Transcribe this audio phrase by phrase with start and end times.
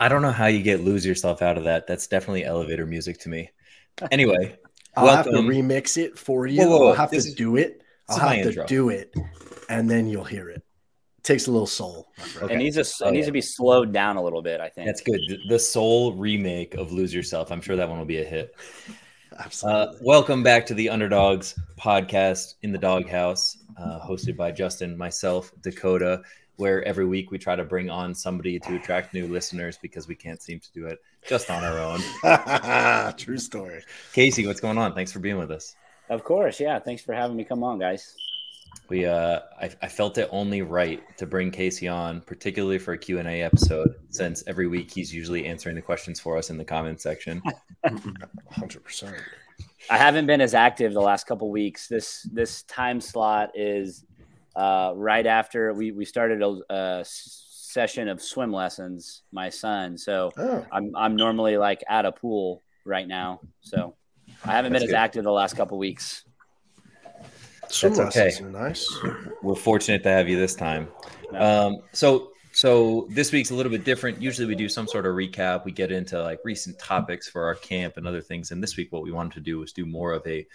[0.00, 1.86] I don't know how you get lose yourself out of that.
[1.86, 3.50] That's definitely elevator music to me.
[4.10, 4.56] Anyway,
[4.96, 5.34] I'll welcome.
[5.34, 6.60] have to remix it for you.
[6.62, 6.88] Whoa, whoa, whoa.
[6.88, 7.82] I'll have to This is- do it.
[8.08, 8.66] I'll have to intro.
[8.66, 9.14] do it,
[9.68, 10.56] and then you'll hear it.
[11.18, 12.08] It takes a little soul.
[12.40, 12.54] Okay.
[12.54, 13.26] It needs to, Oh, it needs yeah.
[13.26, 14.60] to be slowed down a little bit.
[14.60, 14.86] I think.
[14.86, 15.20] That's good.
[15.28, 17.52] The- The soul remake of Lose Yourself.
[17.52, 18.54] I'm sure that one will be a hit.
[19.32, 19.98] Uh, Absolutely.
[20.02, 26.20] welcome back to the Underdogs podcast in the Doghouse, uh, hosted by Justin, myself, Dakota,
[26.60, 30.14] where every week we try to bring on somebody to attract new listeners because we
[30.14, 33.14] can't seem to do it just on our own.
[33.16, 33.82] True story.
[34.12, 34.94] Casey, what's going on?
[34.94, 35.74] Thanks for being with us.
[36.10, 36.78] Of course, yeah.
[36.78, 38.14] Thanks for having me come on, guys.
[38.88, 42.98] We, uh, I, I felt it only right to bring Casey on, particularly for a
[42.98, 46.56] Q and A episode, since every week he's usually answering the questions for us in
[46.56, 47.40] the comment section.
[48.50, 49.16] Hundred percent.
[49.88, 51.88] I haven't been as active the last couple weeks.
[51.88, 54.04] This this time slot is
[54.56, 59.22] uh, right after we we started a session of swim lessons.
[59.32, 63.40] My son, so Oh, I'm I'm normally like at a pool right now.
[63.60, 63.96] So
[64.44, 64.96] I haven't That's been good.
[64.96, 66.24] as active the last couple weeks.
[67.68, 68.44] swim That's lessons okay.
[68.44, 68.98] are nice.
[69.42, 70.88] We're fortunate to have you this time.
[71.32, 71.40] No.
[71.40, 74.20] Um, so so this week's a little bit different.
[74.20, 75.64] Usually we do some sort of recap.
[75.64, 78.50] We get into like recent topics for our camp and other things.
[78.50, 80.46] And this week, what we wanted to do was do more of a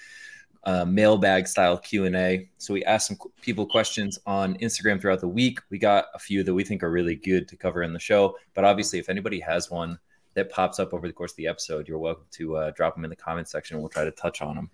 [0.65, 2.49] uh, mailbag style Q and A.
[2.57, 5.59] So we asked some people questions on Instagram throughout the week.
[5.69, 8.35] We got a few that we think are really good to cover in the show.
[8.53, 9.99] But obviously, if anybody has one
[10.33, 13.03] that pops up over the course of the episode, you're welcome to uh, drop them
[13.03, 13.79] in the comment section.
[13.79, 14.69] We'll try to touch on them.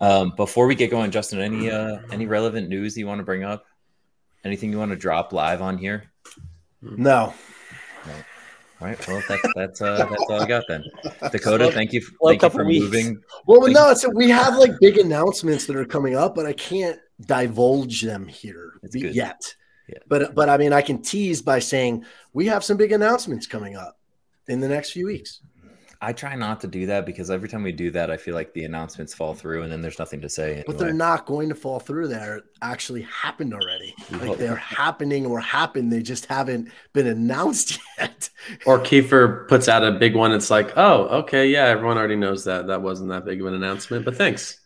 [0.00, 3.44] Um, before we get going, Justin, any uh, any relevant news you want to bring
[3.44, 3.66] up?
[4.44, 6.04] Anything you want to drop live on here?
[6.82, 7.34] No,
[8.80, 9.08] All right.
[9.08, 10.84] Well, that's that's uh, that's all I got then.
[11.32, 12.02] Dakota, thank you.
[12.02, 12.84] slow Thank you for weeks.
[12.84, 13.22] moving.
[13.46, 13.90] well, Thank no.
[13.90, 18.26] It's we have like big announcements that are coming up, but I can't divulge them
[18.28, 19.54] here yet.
[19.88, 19.98] Yeah.
[20.08, 22.04] But but I mean, I can tease by saying
[22.34, 23.98] we have some big announcements coming up
[24.48, 25.40] in the next few weeks.
[26.00, 28.52] I try not to do that because every time we do that, I feel like
[28.52, 30.62] the announcements fall through, and then there's nothing to say.
[30.66, 32.08] But they're not going to fall through.
[32.08, 33.94] They're actually happened already.
[34.10, 34.38] Like hope.
[34.38, 35.92] they're happening or happened.
[35.92, 38.28] They just haven't been announced yet.
[38.66, 40.32] Or Kiefer puts out a big one.
[40.32, 42.66] It's like, oh, okay, yeah, everyone already knows that.
[42.66, 44.60] That wasn't that big of an announcement, but thanks.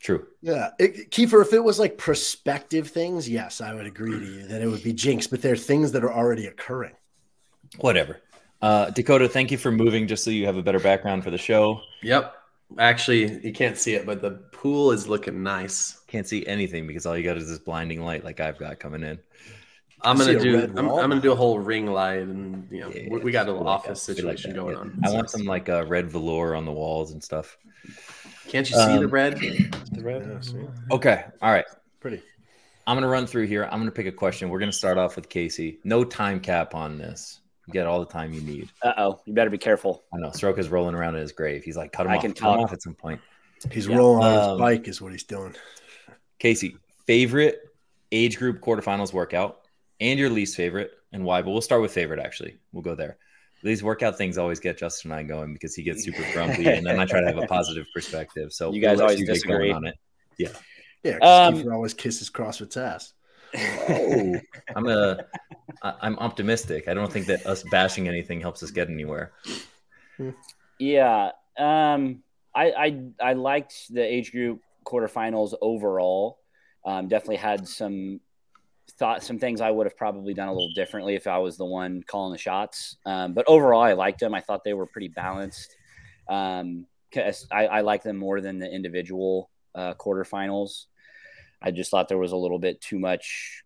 [0.00, 0.26] True.
[0.42, 4.46] Yeah, it, Kiefer, if it was like prospective things, yes, I would agree to you
[4.48, 5.26] that it would be jinx.
[5.26, 6.92] But they're things that are already occurring.
[7.78, 8.20] Whatever.
[8.64, 11.36] Uh, Dakota, thank you for moving, just so you have a better background for the
[11.36, 11.82] show.
[12.02, 12.34] Yep.
[12.78, 16.00] Actually, you can't see it, but the pool is looking nice.
[16.06, 19.02] Can't see anything because all you got is this blinding light, like I've got coming
[19.02, 19.18] in.
[20.00, 20.62] I'm gonna do.
[20.62, 23.48] I'm, I'm gonna do a whole ring light, and you know, Yeah, we, we got
[23.48, 24.16] a we little like office that.
[24.16, 24.80] We like situation that, going yeah.
[24.80, 24.98] on.
[25.04, 27.58] I It's want some like uh, red velour on the walls and stuff.
[28.48, 29.38] Can't you see the um, red?
[29.42, 30.66] Yeah, see?
[30.90, 31.24] Okay.
[31.42, 31.66] All right.
[32.00, 32.22] Pretty.
[32.86, 33.64] I'm gonna run through here.
[33.64, 34.48] I'm gonna pick a question.
[34.48, 35.80] We're gonna start off with Casey.
[35.84, 37.40] No time cap on this.
[37.66, 38.68] You get all the time you need.
[38.82, 40.04] Uh oh, you better be careful.
[40.12, 41.64] I know Soroka's rolling around in his grave.
[41.64, 42.22] He's like, cut him I off.
[42.22, 42.64] can cut him talk.
[42.66, 43.20] off at some point.
[43.72, 43.96] He's Yeah.
[43.96, 45.54] rolling on Um, his bike, is what he's doing.
[46.38, 46.76] Casey,
[47.06, 47.60] favorite
[48.12, 49.60] age group quarterfinals workout
[50.00, 51.40] and your least favorite and why?
[51.42, 52.58] But we'll start with favorite actually.
[52.72, 53.16] We'll go there.
[53.62, 56.84] These workout things always get Justin and I going because he gets super grumpy and
[56.86, 58.52] then I try to have a positive perspective.
[58.52, 59.72] So You guys we'll always get going disagree.
[59.72, 59.94] on it.
[60.38, 60.48] Yeah,
[61.02, 63.14] Yeah, because Um, Kiefer always kisses CrossFit's ass.
[63.56, 64.36] Oh,
[64.76, 65.24] I'm a
[65.82, 66.88] I- I'm optimistic.
[66.88, 69.32] I don't think that us bashing anything helps us get anywhere.
[70.78, 71.30] Yeah.
[71.58, 72.22] Um,
[72.54, 76.38] I, I I liked the age group quarterfinals overall.
[76.84, 78.20] Um, definitely had some
[78.98, 81.64] thought some things I would have probably done a little differently if I was the
[81.64, 82.96] one calling the shots.
[83.06, 84.34] Um, but overall, I liked them.
[84.34, 85.74] I thought they were pretty balanced.
[86.28, 90.86] Um, 'cause I, I like them more than the individual uh, quarterfinals.
[91.64, 93.64] I just thought there was a little bit too much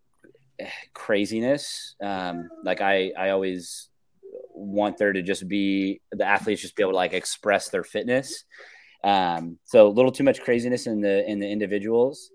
[0.57, 1.95] eh, craziness.
[2.01, 3.89] Um, like I, I always
[4.53, 8.45] want there to just be the athletes just be able to like express their fitness.
[9.03, 12.31] Um, so a little too much craziness in the in the individuals.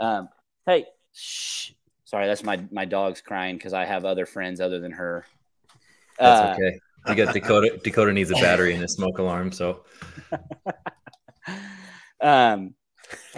[0.00, 0.28] Um,
[0.66, 1.72] hey, shh.
[2.04, 5.24] Sorry, that's my my dog's crying because I have other friends other than her.
[6.18, 6.78] That's Uh, okay.
[7.08, 7.80] We got Dakota.
[7.82, 9.50] Dakota needs a battery and a smoke alarm.
[9.52, 9.84] So
[12.20, 12.74] um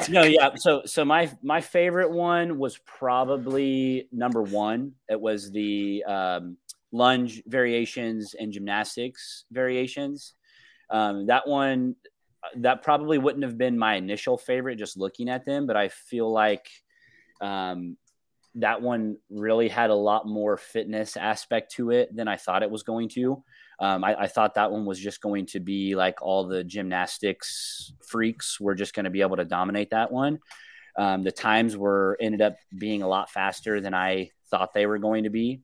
[0.09, 4.93] no yeah so so my my favorite one was probably number one.
[5.09, 6.57] It was the um
[6.93, 10.35] lunge variations and gymnastics variations.
[10.91, 11.97] Um that one
[12.57, 16.31] that probably wouldn't have been my initial favorite just looking at them but i feel
[16.31, 16.69] like
[17.41, 17.97] um
[18.57, 22.71] that one really had a lot more fitness aspect to it than i thought it
[22.71, 23.43] was going to
[23.79, 27.93] um, I, I thought that one was just going to be like all the gymnastics
[28.07, 30.39] freaks were just going to be able to dominate that one.
[30.97, 34.99] Um, the times were ended up being a lot faster than I thought they were
[34.99, 35.61] going to be.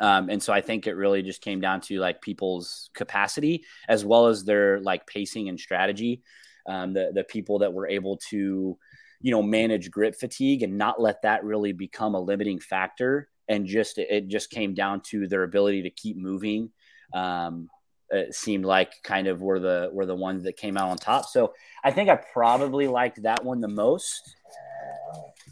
[0.00, 4.04] Um, and so I think it really just came down to like people's capacity as
[4.04, 6.22] well as their like pacing and strategy.
[6.66, 8.78] Um, the the people that were able to,
[9.22, 13.66] you know, manage grip fatigue and not let that really become a limiting factor, and
[13.66, 16.70] just it just came down to their ability to keep moving.
[17.14, 17.70] Um,
[18.10, 21.26] it seemed like kind of were the were the ones that came out on top.
[21.26, 24.36] So I think I probably liked that one the most.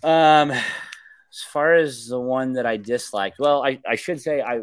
[0.02, 4.62] Um, as far as the one that I disliked, well, I, I should say I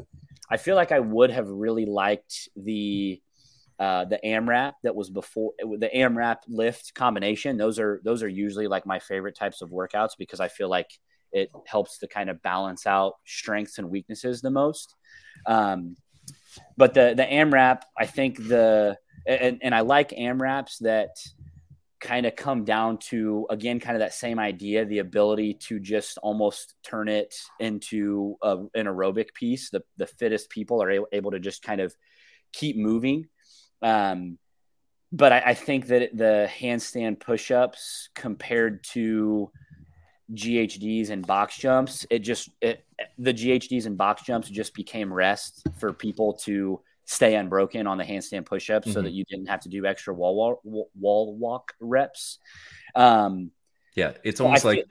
[0.49, 3.21] I feel like I would have really liked the
[3.79, 7.57] uh, the AMRAP that was before the AMRAP lift combination.
[7.57, 10.89] Those are those are usually like my favorite types of workouts because I feel like
[11.31, 14.95] it helps to kind of balance out strengths and weaknesses the most.
[15.45, 15.95] Um,
[16.75, 18.97] but the the AMRAP, I think the
[19.27, 21.11] and, and I like AMRAPs that
[21.99, 26.17] kind of come down to again kind of that same idea the ability to just
[26.19, 31.39] almost turn it into a, an aerobic piece the, the fittest people are able to
[31.39, 31.95] just kind of
[32.53, 33.27] keep moving
[33.81, 34.37] um,
[35.11, 39.51] but I, I, think that the handstand push-ups compared to
[40.33, 42.85] GHDs and box jumps, it just it,
[43.17, 48.03] the GHDs and box jumps just became rest for people to stay unbroken on the
[48.03, 48.93] handstand push-ups mm-hmm.
[48.93, 52.39] so that you didn't have to do extra wall wall, wall walk reps.
[52.95, 53.51] Um,
[53.95, 54.85] yeah, it's almost like feel,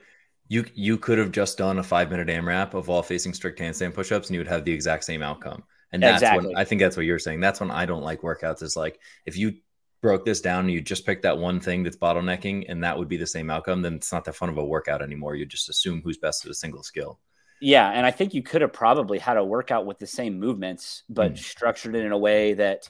[0.49, 3.93] you you could have just done a five minute AMRAP of all facing strict handstand
[3.93, 5.63] push-ups and you would have the exact same outcome.
[5.91, 6.47] And that's exactly.
[6.47, 7.39] when I think that's what you're saying.
[7.39, 9.55] That's when I don't like workouts is like if you
[10.01, 13.07] broke this down and you just pick that one thing that's bottlenecking and that would
[13.07, 15.35] be the same outcome, then it's not that fun of a workout anymore.
[15.35, 17.19] You just assume who's best at a single skill.
[17.59, 21.03] Yeah, and I think you could have probably had a workout with the same movements,
[21.09, 21.37] but mm.
[21.37, 22.87] structured it in a way that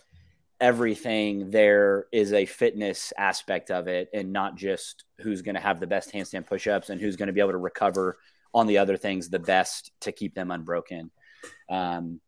[0.60, 5.80] everything there is a fitness aspect of it and not just who's going to have
[5.80, 8.18] the best handstand push-ups and who's going to be able to recover
[8.54, 11.12] on the other things the best to keep them unbroken.
[11.70, 12.20] Um,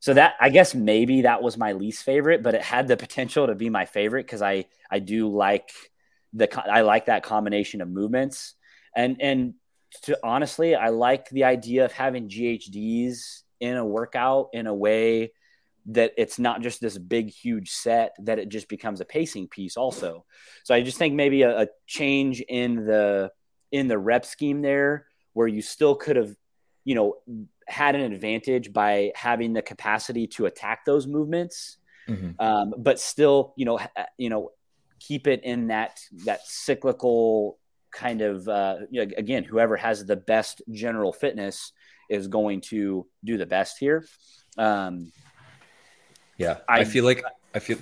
[0.00, 3.46] so that I guess maybe that was my least favorite, but it had the potential
[3.46, 5.70] to be my favorite because I I do like
[6.32, 8.54] the I like that combination of movements.
[8.96, 9.54] And and
[10.02, 15.32] to honestly I like the idea of having GHDs in a workout in a way
[15.86, 19.76] that it's not just this big huge set that it just becomes a pacing piece
[19.76, 20.24] also.
[20.64, 23.32] So i just think maybe a, a, change in the
[23.70, 26.34] in the rep scheme there where you still could have
[26.84, 27.16] you know
[27.70, 31.78] had an advantage by having the capacity to attack those movements,
[32.08, 32.30] mm-hmm.
[32.38, 33.78] um, but still, you know,
[34.18, 34.50] you know,
[34.98, 37.58] keep it in that that cyclical
[37.90, 41.72] kind of uh, you know, again, whoever has the best general fitness
[42.08, 44.04] is going to do the best here.
[44.58, 45.12] Um,
[46.36, 47.22] yeah, I, I feel like
[47.54, 47.78] I feel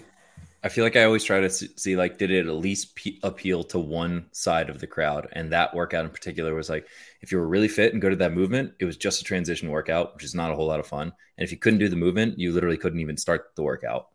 [0.63, 3.79] I feel like I always try to see like, did it at least appeal to
[3.79, 5.29] one side of the crowd?
[5.33, 6.87] And that workout in particular was like,
[7.21, 9.71] if you were really fit and go to that movement, it was just a transition
[9.71, 11.13] workout, which is not a whole lot of fun.
[11.37, 14.09] And if you couldn't do the movement, you literally couldn't even start the workout.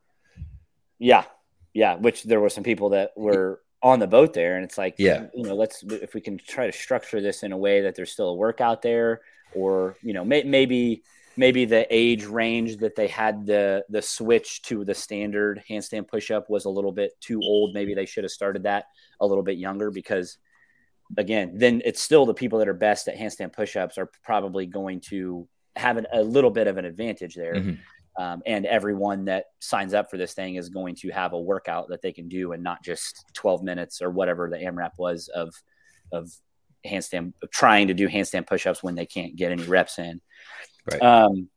[0.99, 1.23] Yeah,
[1.73, 1.95] yeah.
[1.95, 5.27] Which there were some people that were on the boat there, and it's like, yeah,
[5.33, 8.11] you know, let's if we can try to structure this in a way that there's
[8.11, 9.21] still a workout there,
[9.53, 11.03] or you know, may, maybe
[11.35, 16.49] maybe the age range that they had the the switch to the standard handstand pushup
[16.49, 17.73] was a little bit too old.
[17.73, 18.85] Maybe they should have started that
[19.19, 20.37] a little bit younger because
[21.17, 24.99] again, then it's still the people that are best at handstand pushups are probably going
[24.99, 27.55] to have an, a little bit of an advantage there.
[27.55, 28.23] Mm-hmm.
[28.23, 31.89] Um, and everyone that signs up for this thing is going to have a workout
[31.89, 35.53] that they can do and not just 12 minutes or whatever the AMRAP was of
[36.11, 36.31] of
[36.85, 40.21] handstand trying to do handstand pushups when they can't get any reps in.
[40.91, 41.01] Right.
[41.01, 41.49] Um,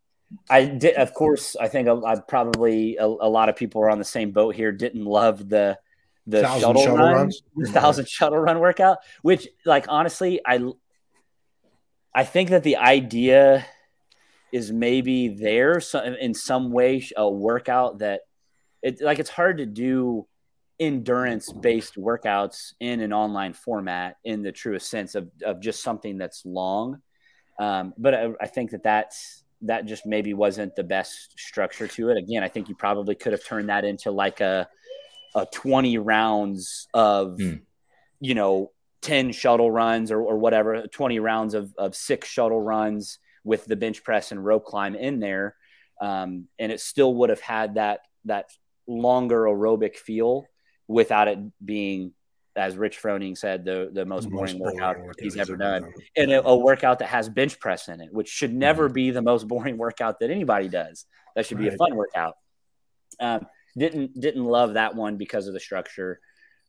[0.50, 3.98] I did, of course, I think I probably a, a, lot of people are on
[3.98, 4.72] the same boat here.
[4.72, 5.78] Didn't love the
[6.26, 7.42] the shuttle, shuttle run, runs.
[7.54, 10.72] the thousand shuttle run workout, which, like, honestly, I
[12.12, 13.64] I think that the idea
[14.52, 18.22] is maybe there so in some way a workout that
[18.82, 20.26] it like it's hard to do
[20.78, 26.16] endurance based workouts in an online format in the truest sense of, of just something
[26.16, 27.02] that's long
[27.58, 32.10] um, but I, I, think that that's that just maybe wasn't the best structure to
[32.10, 32.18] it.
[32.18, 34.68] Again, I think you probably could have turned that into like a
[35.36, 37.60] a 20 rounds of mm.
[38.20, 38.72] you know
[39.02, 43.76] 10 shuttle runs or, or whatever 20 rounds of, of six shuttle runs with the
[43.76, 45.54] bench press and rope climb in there
[46.00, 48.50] um, and it still would have had that that
[48.88, 50.46] longer aerobic feel
[50.88, 52.12] without it being
[52.56, 55.92] as Rich Froning said, the the most, boring, boring workout, workout he's ever done, done.
[56.16, 58.94] and a, a, workout that has bench press in it, which should never mm-hmm.
[58.94, 61.04] be the most boring workout that anybody does.
[61.34, 61.70] That should right.
[61.70, 62.36] be a fun workout.
[63.20, 63.46] Um,
[63.76, 66.20] didn't didn't love that one because of the structure.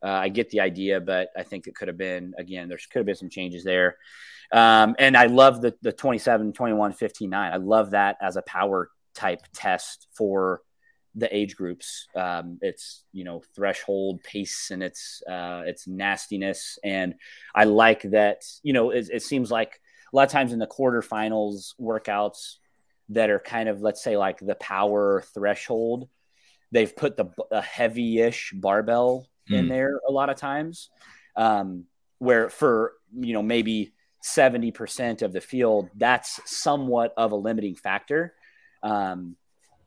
[0.03, 2.67] Uh, I get the idea, but I think it could have been again.
[2.67, 3.97] There could have been some changes there.
[4.51, 7.53] Um, and I love the the 27, 21, 15, 9.
[7.53, 10.61] I love that as a power type test for
[11.17, 12.07] the age groups.
[12.15, 17.15] Um, it's you know threshold pace and it's uh, it's nastiness, and
[17.53, 18.43] I like that.
[18.63, 19.81] You know, it, it seems like
[20.13, 22.55] a lot of times in the quarterfinals workouts
[23.09, 26.07] that are kind of let's say like the power threshold,
[26.71, 29.57] they've put the a heavy-ish barbell mm.
[29.57, 29.71] in hmm.
[29.71, 30.89] there a lot of times,
[31.35, 31.85] um,
[32.19, 33.93] where for you know maybe
[34.23, 38.33] 70% of the field, that's somewhat of a limiting factor.
[38.83, 39.35] Um,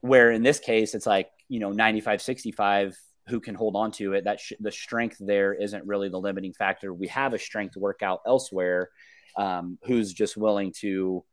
[0.00, 2.96] where in this case, it's like, you know, 95, 65,
[3.28, 4.24] who can hold on to it.
[4.24, 6.92] That sh- the strength there isn't really the limiting factor.
[6.92, 8.90] We have a strength workout elsewhere
[9.36, 11.24] um, who's just willing to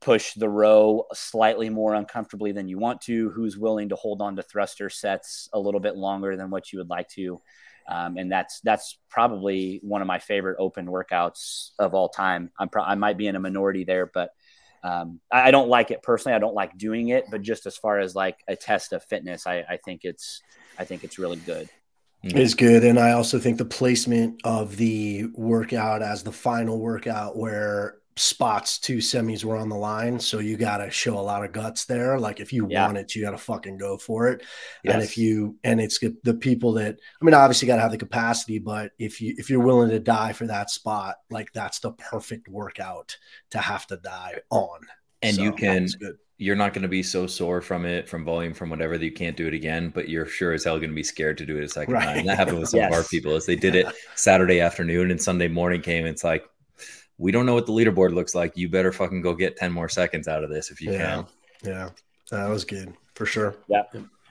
[0.00, 4.36] push the row slightly more uncomfortably than you want to, who's willing to hold on
[4.36, 7.40] to thruster sets a little bit longer than what you would like to.
[7.88, 12.50] Um, and that's that's probably one of my favorite open workouts of all time.
[12.58, 14.30] I'm pro- I might be in a minority there, but
[14.82, 16.34] um, I, I, don't like it personally.
[16.34, 19.46] I don't like doing it, but just as far as like a test of fitness,
[19.46, 20.42] I, I think it's
[20.78, 21.68] I think it's really good.
[22.22, 26.78] It is good, and I also think the placement of the workout as the final
[26.78, 30.18] workout, where spots to semis were on the line.
[30.18, 32.18] So you got to show a lot of guts there.
[32.18, 32.84] Like if you yeah.
[32.84, 34.42] want it, you got to fucking go for it.
[34.84, 34.94] Yes.
[34.94, 37.98] And if you, and it's the people that, I mean, obviously got to have the
[37.98, 41.92] capacity, but if you, if you're willing to die for that spot, like that's the
[41.92, 43.16] perfect workout
[43.50, 44.80] to have to die on.
[45.22, 45.88] And so, you can,
[46.38, 49.12] you're not going to be so sore from it, from volume, from whatever that you
[49.12, 51.56] can't do it again, but you're sure as hell going to be scared to do
[51.56, 52.04] it a second right.
[52.04, 52.18] time.
[52.18, 52.92] And that happened with some yes.
[52.92, 56.06] of our people as they did it Saturday afternoon and Sunday morning came.
[56.06, 56.44] It's like,
[57.18, 58.56] we don't know what the leaderboard looks like.
[58.56, 60.98] You better fucking go get 10 more seconds out of this if you yeah.
[60.98, 61.26] can.
[61.62, 61.90] Yeah.
[62.30, 63.56] That was good for sure.
[63.68, 63.82] Yeah.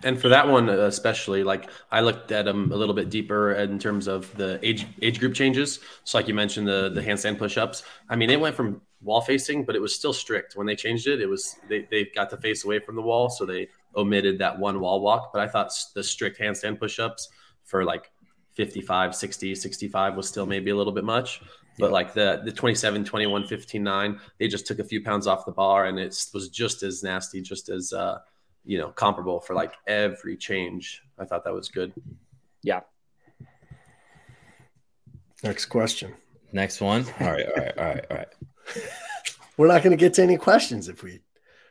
[0.03, 3.79] And for that one especially, like I looked at them a little bit deeper in
[3.79, 5.79] terms of the age age group changes.
[6.03, 7.83] So, like you mentioned, the the handstand push-ups.
[8.07, 10.55] I mean, it went from wall facing, but it was still strict.
[10.55, 13.29] When they changed it, it was they they got to face away from the wall,
[13.29, 15.31] so they omitted that one wall walk.
[15.33, 17.29] But I thought the strict handstand push-ups
[17.63, 18.11] for like
[18.53, 21.41] 55, 60, 65 was still maybe a little bit much.
[21.77, 25.45] But like the the 27, 21, 15, 9, they just took a few pounds off
[25.45, 28.19] the bar and it was just as nasty, just as uh,
[28.65, 31.03] you know, comparable for like every change.
[31.19, 31.93] I thought that was good.
[32.63, 32.81] Yeah.
[35.43, 36.13] Next question.
[36.51, 37.05] Next one.
[37.19, 38.27] All right, all right, all right, all right.
[39.57, 41.21] We're not going to get to any questions if we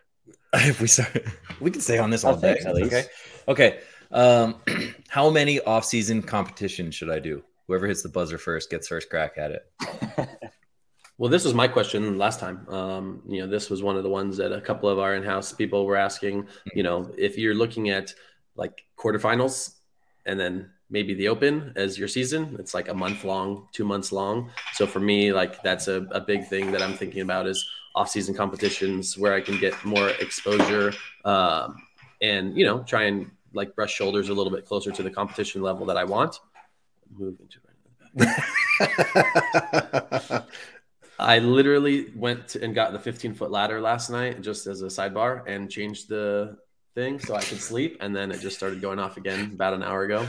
[0.54, 1.24] if we start.
[1.60, 2.58] We can stay on this all day.
[2.64, 3.04] Okay.
[3.48, 3.80] Okay.
[4.10, 4.56] Um,
[5.08, 7.42] how many off-season competitions should I do?
[7.66, 9.66] Whoever hits the buzzer first gets first crack at it.
[11.18, 12.68] well, this was my question last time.
[12.68, 15.52] Um, you know, this was one of the ones that a couple of our in-house
[15.52, 16.46] people were asking.
[16.74, 18.14] You know, if you're looking at
[18.56, 19.74] like quarterfinals
[20.24, 24.12] and then maybe the open as your season it's like a month long two months
[24.12, 27.68] long so for me like that's a, a big thing that i'm thinking about is
[27.94, 30.92] off-season competitions where i can get more exposure
[31.24, 31.76] um,
[32.22, 35.60] and you know try and like brush shoulders a little bit closer to the competition
[35.60, 36.38] level that i want
[37.16, 37.60] move into.
[41.18, 45.42] I literally went and got the 15 foot ladder last night just as a sidebar
[45.46, 46.58] and changed the
[46.94, 47.98] thing so I could sleep.
[48.00, 50.26] And then it just started going off again about an hour ago.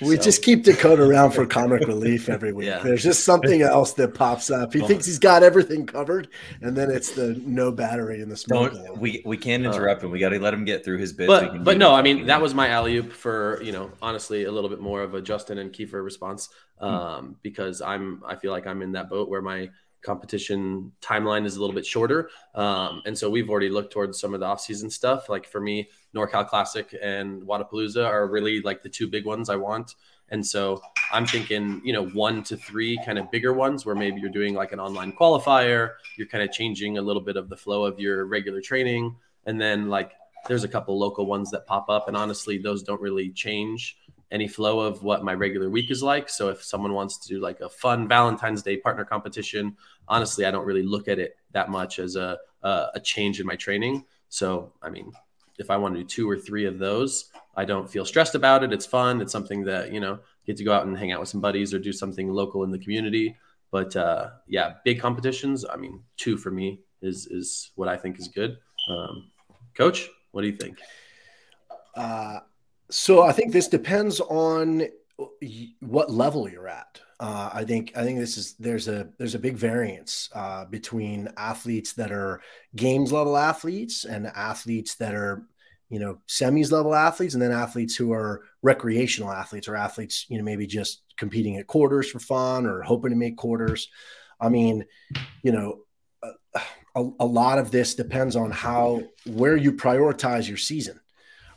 [0.00, 0.22] We so.
[0.22, 2.66] just keep Dakota around for comic relief every week.
[2.66, 2.82] Yeah.
[2.82, 4.72] There's just something else that pops up.
[4.72, 4.86] He oh.
[4.86, 6.28] thinks he's got everything covered,
[6.60, 8.72] and then it's the no battery in the smoke.
[8.96, 10.12] we we can't uh, interrupt uh, him.
[10.12, 11.28] We got to let him get through his bit.
[11.28, 14.52] But but no, I mean that was my alley oop for you know honestly a
[14.52, 16.84] little bit more of a Justin and Kiefer response hmm.
[16.84, 17.32] um, mm-hmm.
[17.42, 19.70] because I'm I feel like I'm in that boat where my
[20.06, 22.30] competition timeline is a little bit shorter.
[22.54, 25.28] Um, and so we've already looked towards some of the off-season stuff.
[25.28, 29.56] Like for me, NorCal Classic and Wodapalooza are really like the two big ones I
[29.56, 29.96] want.
[30.28, 30.80] And so
[31.12, 34.54] I'm thinking, you know, one to three kind of bigger ones where maybe you're doing
[34.54, 38.00] like an online qualifier, you're kind of changing a little bit of the flow of
[38.00, 39.16] your regular training.
[39.44, 40.12] And then like
[40.48, 42.08] there's a couple local ones that pop up.
[42.08, 43.98] And honestly, those don't really change
[44.30, 46.28] any flow of what my regular week is like.
[46.28, 49.76] So if someone wants to do like a fun Valentine's Day partner competition,
[50.08, 53.46] honestly, I don't really look at it that much as a a, a change in
[53.46, 54.04] my training.
[54.28, 55.12] So I mean,
[55.58, 58.62] if I want to do two or three of those, I don't feel stressed about
[58.62, 58.72] it.
[58.72, 59.20] It's fun.
[59.20, 61.72] It's something that you know get to go out and hang out with some buddies
[61.72, 63.36] or do something local in the community.
[63.70, 65.64] But uh, yeah, big competitions.
[65.64, 68.58] I mean, two for me is is what I think is good.
[68.88, 69.30] Um,
[69.74, 70.78] Coach, what do you think?
[71.94, 72.40] Uh,
[72.90, 74.86] so I think this depends on
[75.80, 77.00] what level you're at.
[77.18, 81.28] Uh, I think I think this is there's a there's a big variance uh, between
[81.38, 82.42] athletes that are
[82.74, 85.46] games level athletes and athletes that are
[85.88, 90.36] you know semis level athletes and then athletes who are recreational athletes or athletes you
[90.36, 93.88] know maybe just competing at quarters for fun or hoping to make quarters
[94.40, 94.84] i mean
[95.42, 95.78] you know
[96.96, 100.98] a, a lot of this depends on how where you prioritize your season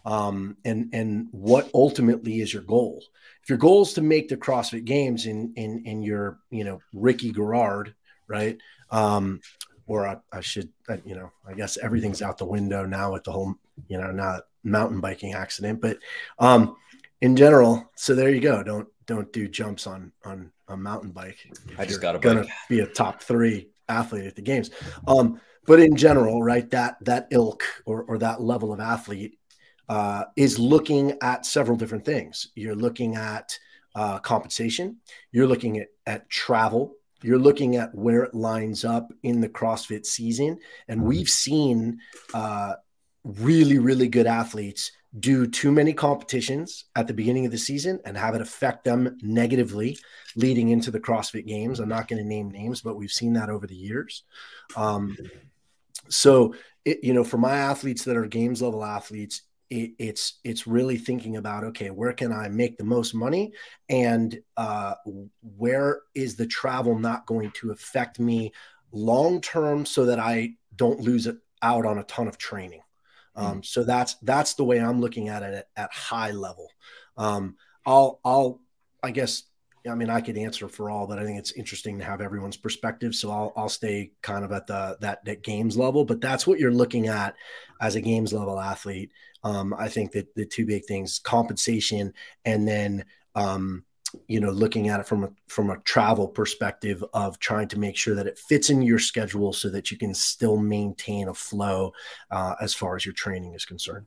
[0.06, 3.03] um, and and what ultimately is your goal
[3.44, 6.79] if your goal is to make the crossfit games in in in your you know
[6.94, 7.94] ricky garard
[8.27, 8.58] right
[8.91, 9.39] um,
[9.89, 10.70] or I, I should,
[11.03, 13.56] you know, I guess everything's out the window now with the whole,
[13.88, 15.98] you know, not mountain biking accident, but
[16.38, 16.75] um,
[17.22, 17.89] in general.
[17.96, 18.63] So there you go.
[18.63, 21.39] Don't don't do jumps on on a mountain bike.
[21.77, 24.70] I just got to gonna be a top three athlete at the games.
[25.08, 29.38] Um, but in general, right, that that ilk or or that level of athlete
[29.89, 32.48] uh, is looking at several different things.
[32.55, 33.58] You're looking at
[33.96, 34.98] uh, compensation.
[35.31, 40.05] You're looking at at travel you're looking at where it lines up in the CrossFit
[40.05, 40.60] season.
[40.88, 42.00] And we've seen
[42.34, 42.75] uh,
[43.24, 48.15] really, really good athletes do too many competitions at the beginning of the season and
[48.15, 49.98] have it affect them negatively
[50.36, 51.79] leading into the CrossFit games.
[51.79, 54.24] I'm not going to name names, but we've seen that over the years.
[54.77, 55.17] Um,
[56.10, 56.53] so,
[56.86, 60.97] it, you know, for my athletes that are games level athletes, it, it's it's really
[60.97, 63.53] thinking about okay where can i make the most money
[63.89, 64.95] and uh,
[65.57, 68.51] where is the travel not going to affect me
[68.91, 72.81] long term so that i don't lose it out on a ton of training
[73.35, 73.59] um, mm-hmm.
[73.63, 76.69] so that's that's the way i'm looking at it at, at high level
[77.17, 78.61] um, i'll i'll
[79.03, 79.43] i guess
[79.88, 82.57] I mean, I could answer for all, but I think it's interesting to have everyone's
[82.57, 83.15] perspective.
[83.15, 86.59] So I'll I'll stay kind of at the that that games level, but that's what
[86.59, 87.35] you're looking at
[87.81, 89.11] as a games level athlete.
[89.43, 92.13] Um, I think that the two big things: compensation,
[92.46, 93.05] and then
[93.36, 93.84] um,
[94.27, 97.96] you know looking at it from a from a travel perspective of trying to make
[97.96, 101.94] sure that it fits in your schedule so that you can still maintain a flow
[102.31, 104.05] uh, as far as your training is concerned.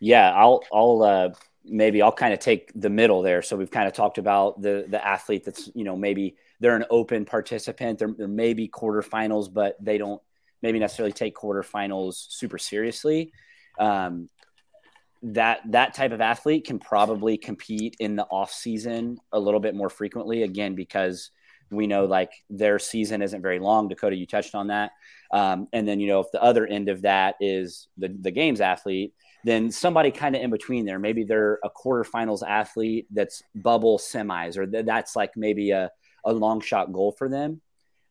[0.00, 1.30] Yeah, I'll I'll uh,
[1.64, 3.42] maybe I'll kind of take the middle there.
[3.42, 6.84] So we've kind of talked about the the athlete that's you know maybe they're an
[6.90, 7.98] open participant.
[7.98, 10.20] There, there may be quarterfinals, but they don't
[10.62, 13.32] maybe necessarily take quarterfinals super seriously.
[13.78, 14.28] Um,
[15.22, 19.74] that that type of athlete can probably compete in the off season a little bit
[19.74, 20.42] more frequently.
[20.44, 21.30] Again, because
[21.70, 23.88] we know like their season isn't very long.
[23.88, 24.92] Dakota, you touched on that.
[25.32, 28.60] Um, and then you know if the other end of that is the the games
[28.60, 29.12] athlete
[29.44, 30.98] then somebody kind of in between there.
[30.98, 35.90] Maybe they're a quarterfinals athlete that's bubble semis, or th- that's like maybe a,
[36.24, 37.60] a long shot goal for them.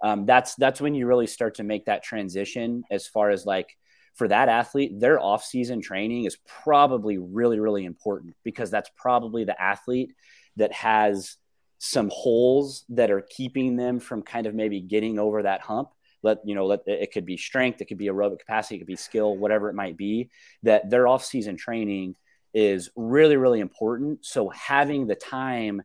[0.02, 3.76] Um, that's that's when you really start to make that transition as far as like
[4.16, 9.44] for that athlete, their off season training is probably really really important because that's probably
[9.44, 10.14] the athlete
[10.56, 11.38] that has
[11.80, 15.90] some holes that are keeping them from kind of maybe getting over that hump.
[16.24, 18.88] Let you know let it could be strength it could be aerobic capacity it could
[18.88, 20.32] be skill whatever it might be
[20.64, 22.16] that their off-season training
[22.56, 24.26] is really really important.
[24.26, 25.84] So having the time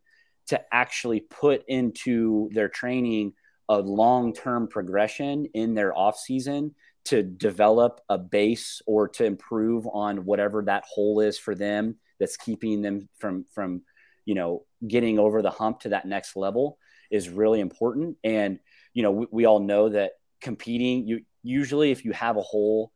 [0.49, 3.35] to actually put into their training
[3.73, 10.63] a long-term progression in their off-season to develop a base or to improve on whatever
[10.63, 13.81] that hole is for them that's keeping them from from
[14.27, 16.79] you know getting over the hump to that next level
[17.11, 18.17] is really important.
[18.23, 18.59] And
[18.93, 22.93] you know we, we all know that competing you usually if you have a hole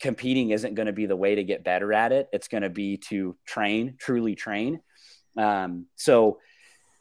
[0.00, 2.28] competing isn't going to be the way to get better at it.
[2.32, 4.80] It's going to be to train truly train.
[5.36, 6.40] Um, so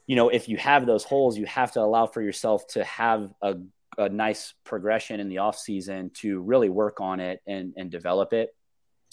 [0.07, 3.33] you know if you have those holes you have to allow for yourself to have
[3.41, 3.55] a,
[3.97, 8.33] a nice progression in the off season to really work on it and, and develop
[8.33, 8.55] it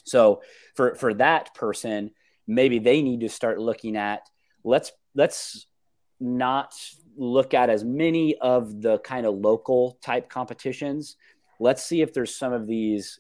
[0.05, 0.43] so
[0.75, 2.11] for for that person
[2.47, 4.29] maybe they need to start looking at
[4.65, 5.67] let's let's
[6.21, 6.75] not
[7.17, 11.17] look at as many of the kind of local type competitions.
[11.59, 13.19] Let's see if there's some of these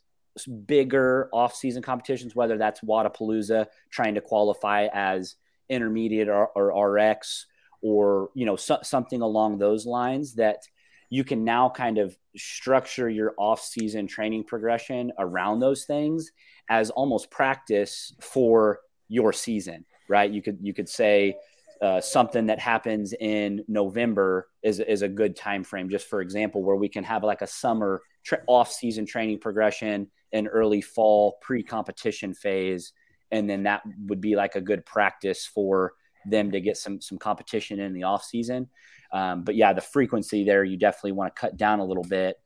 [0.67, 5.37] bigger off-season competitions, whether that's Wodapalooza trying to qualify as
[5.69, 7.47] intermediate or, or RX,
[7.83, 10.62] or you know so, something along those lines that
[11.11, 16.31] you can now kind of structure your off-season training progression around those things
[16.69, 20.31] as almost practice for your season, right?
[20.31, 21.37] You could you could say
[21.83, 25.88] uh, something that happens in November is, is a good time frame.
[25.88, 30.47] Just for example, where we can have like a summer tra- off-season training progression, an
[30.47, 32.93] early fall pre-competition phase,
[33.31, 35.95] and then that would be like a good practice for
[36.27, 38.69] them to get some some competition in the off season.
[39.13, 42.37] Um, but yeah, the frequency there you definitely want to cut down a little bit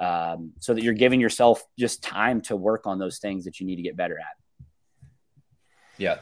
[0.00, 3.66] um, so that you're giving yourself just time to work on those things that you
[3.66, 4.66] need to get better at.
[5.96, 6.18] Yeah,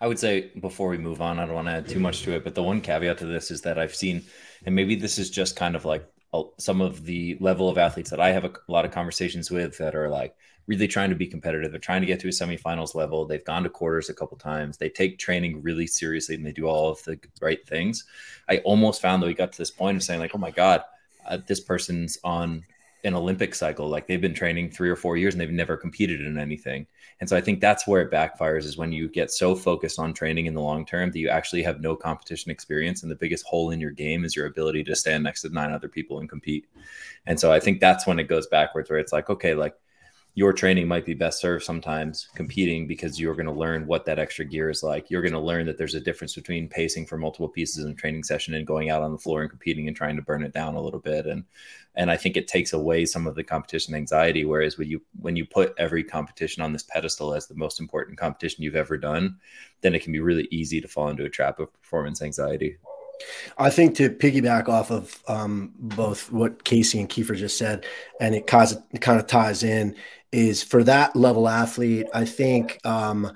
[0.00, 2.32] I would say before we move on, I don't want to add too much to
[2.32, 4.24] it, but the one caveat to this is that I've seen,
[4.66, 6.04] and maybe this is just kind of like
[6.58, 9.78] some of the level of athletes that I have a, a lot of conversations with
[9.78, 10.34] that are like
[10.66, 11.70] really trying to be competitive.
[11.70, 13.26] They're trying to get to a semifinals level.
[13.26, 14.78] They've gone to quarters a couple times.
[14.78, 18.04] They take training really seriously and they do all of the right things.
[18.48, 20.82] I almost found that we got to this point of saying like, oh my god,
[21.26, 22.64] uh, this person's on
[23.04, 23.88] an Olympic cycle.
[23.88, 26.86] Like they've been training three or four years and they've never competed in anything.
[27.20, 30.14] And so I think that's where it backfires is when you get so focused on
[30.14, 33.02] training in the long term that you actually have no competition experience.
[33.02, 35.70] And the biggest hole in your game is your ability to stand next to nine
[35.70, 36.66] other people and compete.
[37.26, 39.74] And so I think that's when it goes backwards, where it's like, okay, like
[40.36, 44.18] your training might be best served sometimes competing because you're going to learn what that
[44.18, 45.08] extra gear is like.
[45.08, 47.94] You're going to learn that there's a difference between pacing for multiple pieces in a
[47.94, 50.52] training session and going out on the floor and competing and trying to burn it
[50.52, 51.26] down a little bit.
[51.26, 51.44] And
[51.94, 54.44] and I think it takes away some of the competition anxiety.
[54.44, 58.18] Whereas when you when you put every competition on this pedestal as the most important
[58.18, 59.36] competition you've ever done,
[59.82, 62.76] then it can be really easy to fall into a trap of performance anxiety.
[63.58, 67.86] I think to piggyback off of um, both what Casey and Kiefer just said,
[68.20, 69.94] and it of, it kind of ties in,
[70.34, 73.32] is for that level athlete, I think um,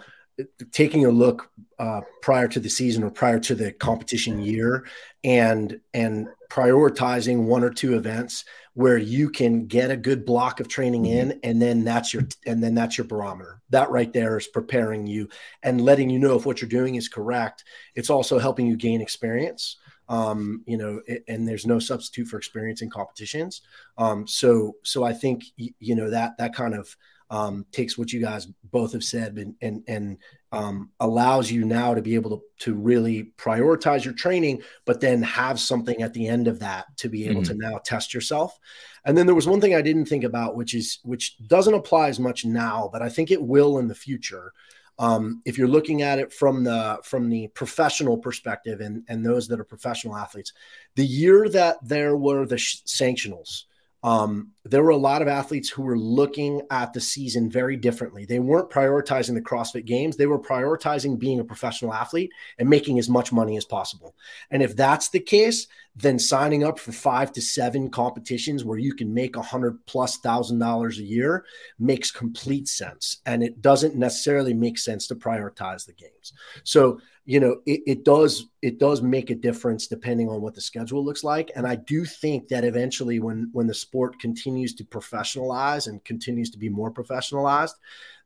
[0.72, 4.84] taking a look uh, prior to the season or prior to the competition year
[5.22, 10.68] and and prioritizing one or two events where you can get a good block of
[10.68, 11.30] training mm-hmm.
[11.30, 13.61] in and then that's your and then that's your barometer.
[13.70, 15.28] That right there is preparing you
[15.62, 17.64] and letting you know if what you're doing is correct.
[17.94, 19.76] It's also helping you gain experience
[20.09, 23.62] um, you know, it, and there's no substitute for experience in competitions.
[23.97, 26.97] Um, so, so I think you know that that kind of
[27.31, 30.18] um, takes what you guys both have said and and, and
[30.51, 35.23] um, allows you now to be able to to really prioritize your training, but then
[35.23, 37.59] have something at the end of that to be able mm-hmm.
[37.59, 38.59] to now test yourself.
[39.05, 42.09] And then there was one thing I didn't think about, which is which doesn't apply
[42.09, 44.53] as much now, but I think it will in the future.
[44.98, 49.48] Um, if you're looking at it from the from the professional perspective and and those
[49.48, 50.52] that are professional athletes,
[50.96, 53.64] the year that there were the sh- sanctionals,
[54.02, 58.24] um, there were a lot of athletes who were looking at the season very differently.
[58.24, 62.98] They weren't prioritizing the CrossFit Games; they were prioritizing being a professional athlete and making
[62.98, 64.14] as much money as possible.
[64.50, 68.94] And if that's the case, then signing up for five to seven competitions where you
[68.94, 71.44] can make a hundred plus thousand dollars a year
[71.78, 73.18] makes complete sense.
[73.26, 76.33] And it doesn't necessarily make sense to prioritize the games.
[76.62, 80.62] So you know it, it, does it does make a difference depending on what the
[80.62, 84.85] schedule looks like and i do think that eventually when when the sport continues to
[84.85, 87.75] professionalize and continues to be more professionalized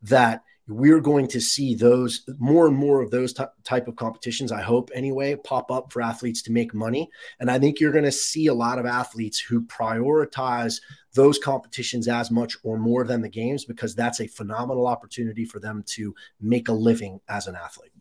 [0.03, 4.53] that we're going to see those more and more of those t- type of competitions
[4.53, 8.05] i hope anyway pop up for athletes to make money and i think you're going
[8.05, 10.81] to see a lot of athletes who prioritize
[11.15, 15.59] those competitions as much or more than the games because that's a phenomenal opportunity for
[15.59, 17.93] them to make a living as an athlete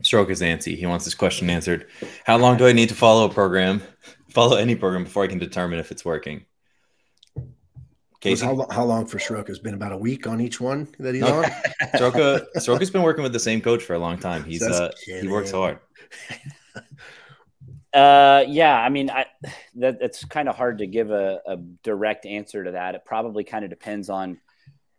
[0.00, 0.76] Stroke is antsy.
[0.76, 1.86] He wants this question answered.
[2.24, 3.82] How long do I need to follow a program,
[4.32, 6.44] follow any program before I can determine if it's working?
[8.20, 8.46] Casey?
[8.46, 11.24] How, how long for Stroke has been about a week on each one that he's
[11.24, 11.44] on.
[11.96, 14.44] Stroke, Stroke has been working with the same coach for a long time.
[14.44, 15.78] He's uh, he works hard.
[17.92, 19.26] Uh, yeah, I mean, I
[19.74, 22.94] that it's kind of hard to give a, a direct answer to that.
[22.94, 24.40] It probably kind of depends on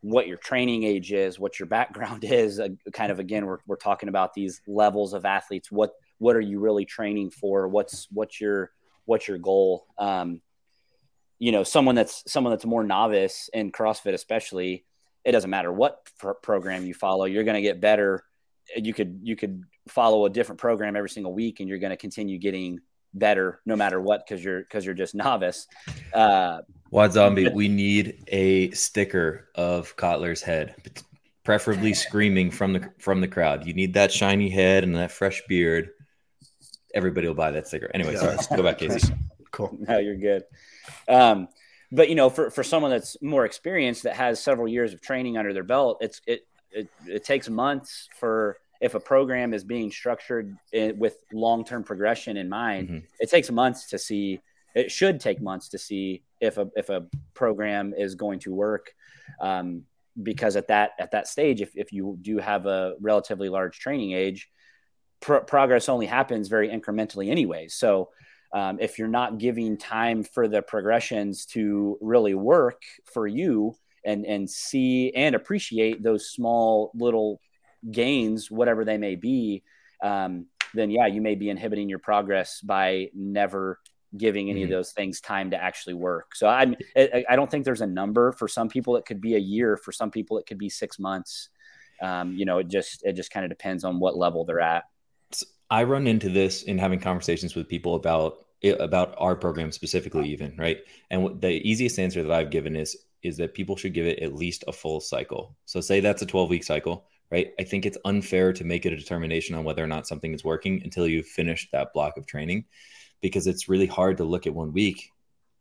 [0.02, 2.60] what your training age is, what your background is.
[2.60, 5.72] Uh, kind of again, we're, we're talking about these levels of athletes.
[5.72, 7.68] What what are you really training for?
[7.68, 8.72] What's what's your
[9.06, 9.86] what's your goal?
[9.98, 10.42] Um,
[11.40, 14.86] you know, someone that's someone that's more novice in CrossFit, especially,
[15.26, 18.24] it doesn't matter what pr- program you follow, you're going to get better.
[18.76, 21.98] You could you could follow a different program every single week, and you're going to
[21.98, 22.80] continue getting
[23.14, 25.68] better no matter what because you're because you're just novice.
[26.14, 26.60] Uh,
[26.92, 30.76] Wad Zombie, we need a sticker of Kotler's head,
[31.44, 33.66] preferably screaming from the from the crowd.
[33.66, 35.90] You need that shiny head and that fresh beard.
[36.94, 37.90] Everybody will buy that sticker.
[37.94, 38.38] Anyway, sorry.
[38.56, 39.14] Go back, Casey.
[39.52, 39.78] Cool.
[39.88, 40.46] No, you're good.
[41.08, 41.48] Um,
[41.92, 45.38] but you know, for, for someone that's more experienced that has several years of training
[45.38, 49.92] under their belt, it's it it, it takes months for if a program is being
[49.92, 53.06] structured in, with long-term progression in mind, mm-hmm.
[53.20, 54.42] it takes months to see.
[54.76, 58.92] It should take months to see if a if a program is going to work,
[59.40, 59.84] um,
[60.22, 64.14] because at that at that stage, if if you do have a relatively large training
[64.14, 64.50] age,
[65.24, 67.68] pro- progress only happens very incrementally anyway.
[67.68, 68.10] So.
[68.56, 74.28] Um, if you're not giving time for the progressions to really work for you and
[74.28, 77.42] and see and appreciate those small little
[77.90, 79.64] gains, whatever they may be,
[80.04, 83.80] um, then yeah, you may be inhibiting your progress by never
[84.16, 84.66] giving any mm-hmm.
[84.66, 86.36] of those things time to actually work.
[86.36, 88.98] So I'm, I, I don't think there's a number for some people.
[88.98, 89.78] It could be a year.
[89.78, 91.50] For some people, it could be six months.
[92.04, 94.84] Um, you know, it just, it just kind of depends on what level they're at.
[95.74, 100.56] I run into this in having conversations with people about about our program specifically, even
[100.56, 100.78] right.
[101.10, 104.36] And the easiest answer that I've given is is that people should give it at
[104.36, 105.58] least a full cycle.
[105.66, 107.54] So say that's a 12 week cycle, right?
[107.60, 110.44] I think it's unfair to make it a determination on whether or not something is
[110.44, 112.66] working until you've finished that block of training,
[113.20, 115.10] because it's really hard to look at one week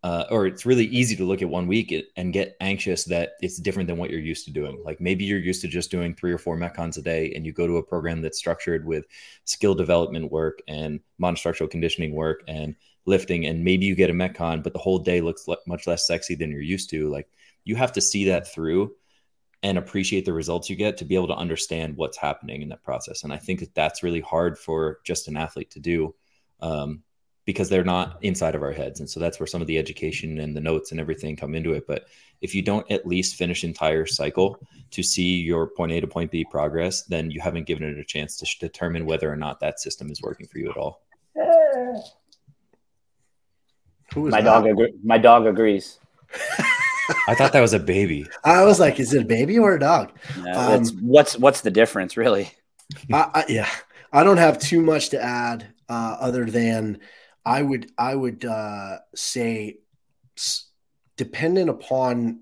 [0.03, 3.59] uh, or it's really easy to look at one week and get anxious that it's
[3.59, 4.83] different than what you're used to doing.
[4.85, 7.53] Like maybe you're used to just doing three or four metcons a day, and you
[7.53, 9.07] go to a program that's structured with
[9.45, 12.75] skill development work and monostructural conditioning work and
[13.07, 16.07] lifting, and maybe you get a metcon, but the whole day looks le- much less
[16.07, 17.09] sexy than you're used to.
[17.09, 17.29] Like
[17.65, 18.93] you have to see that through
[19.63, 22.83] and appreciate the results you get to be able to understand what's happening in that
[22.83, 23.23] process.
[23.23, 26.15] And I think that that's really hard for just an athlete to do.
[26.61, 27.03] Um,
[27.45, 29.01] because they're not inside of our heads.
[29.01, 31.73] And so that's where some of the education and the notes and everything come into
[31.73, 31.87] it.
[31.87, 32.07] But
[32.41, 34.59] if you don't at least finish entire cycle
[34.93, 38.05] to see your point A to point B progress, then you haven't given it a
[38.05, 41.03] chance to determine whether or not that system is working for you at all.
[44.15, 44.45] my that?
[44.45, 45.99] dog agree- my dog agrees.
[47.29, 48.27] I thought that was a baby.
[48.45, 50.13] I was like, is it a baby or a dog?
[50.39, 52.53] No, um, what's what's the difference, really?
[53.13, 53.69] I, I, yeah,
[54.13, 57.01] I don't have too much to add uh, other than
[57.45, 59.79] I would I would uh, say
[61.17, 62.41] dependent upon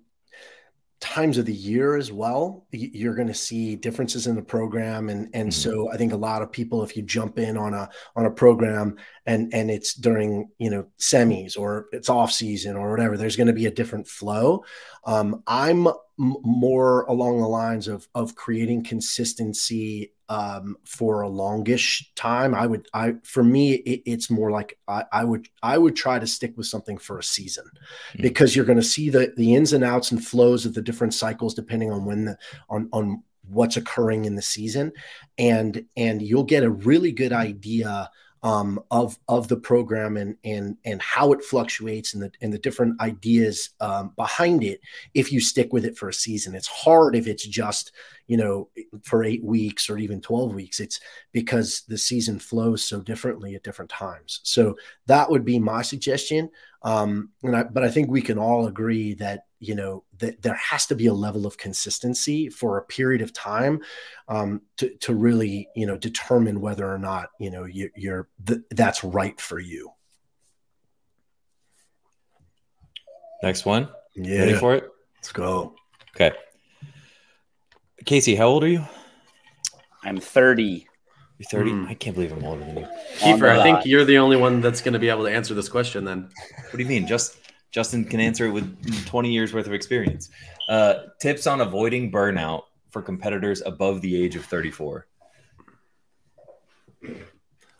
[1.01, 5.31] times of the year as well you're going to see differences in the program and
[5.33, 5.71] and mm-hmm.
[5.71, 8.31] so i think a lot of people if you jump in on a on a
[8.31, 8.95] program
[9.31, 13.47] and and it's during you know semis or it's off season or whatever there's going
[13.47, 14.65] to be a different flow
[15.05, 22.13] um, i'm m- more along the lines of of creating consistency um, for a longish
[22.15, 22.55] time.
[22.55, 26.21] I would, I for me, it, it's more like I, I, would, I would try
[26.21, 28.23] to stick with something for a season mm-hmm.
[28.23, 31.15] because you're going to see the the ins and outs and flows of the different
[31.15, 32.39] cycles depending on when the
[32.69, 34.93] on on what's occurring in the season,
[35.37, 38.09] and and you'll get a really good idea
[38.43, 42.59] um, of of the program and and and how it fluctuates and the and the
[42.59, 44.81] different ideas um, behind it.
[45.15, 47.93] If you stick with it for a season, it's hard if it's just
[48.31, 48.69] you know
[49.03, 50.79] for eight weeks or even twelve weeks.
[50.79, 51.01] It's
[51.33, 54.39] because the season flows so differently at different times.
[54.45, 56.49] So that would be my suggestion.
[56.83, 60.55] Um, and I, but I think we can all agree that you know that there
[60.55, 63.81] has to be a level of consistency for a period of time
[64.29, 68.61] um, to to really you know determine whether or not you know you, you're th-
[68.71, 69.91] that's right for you.
[73.43, 73.89] Next one.
[74.15, 74.39] Yeah.
[74.39, 74.85] Ready for it?
[75.17, 75.75] Let's go.
[76.15, 76.37] Okay.
[78.05, 78.85] Casey, how old are you?
[80.03, 80.87] I'm 30.
[81.39, 81.71] You're 30?
[81.71, 81.89] Mm.
[81.89, 82.87] I can't believe I'm older than you.
[83.19, 85.69] Kiefer, I think you're the only one that's going to be able to answer this
[85.69, 86.31] question then.
[86.71, 87.07] What do you mean?
[87.07, 87.37] Just
[87.71, 90.31] Justin can answer it with 20 years worth of experience.
[90.69, 95.07] Uh, tips on avoiding burnout for competitors above the age of 34.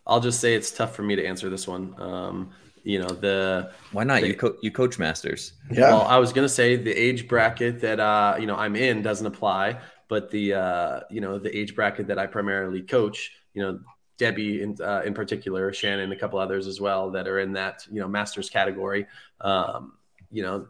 [0.07, 1.95] I'll just say it's tough for me to answer this one.
[2.01, 2.51] Um,
[2.83, 6.33] you know the why not the, you co- you coach masters yeah well i was
[6.33, 9.79] gonna say the age bracket that uh you know i'm in doesn't apply
[10.11, 13.81] but the uh you know the age bracket that i primarily coach you know,
[14.19, 17.87] Debbie in, uh, in particular, Shannon, a couple others as well that are in that,
[17.91, 19.07] you know, masters category.
[19.41, 19.95] Um,
[20.31, 20.69] you know,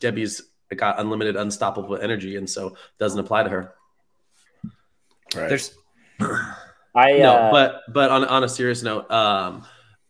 [0.00, 0.42] Debbie's
[0.76, 2.36] got unlimited, unstoppable energy.
[2.36, 3.74] And so doesn't apply to her.
[5.34, 5.48] Right.
[5.48, 5.74] There's,
[6.94, 9.64] I, no, uh, but, but on, on a serious note, um,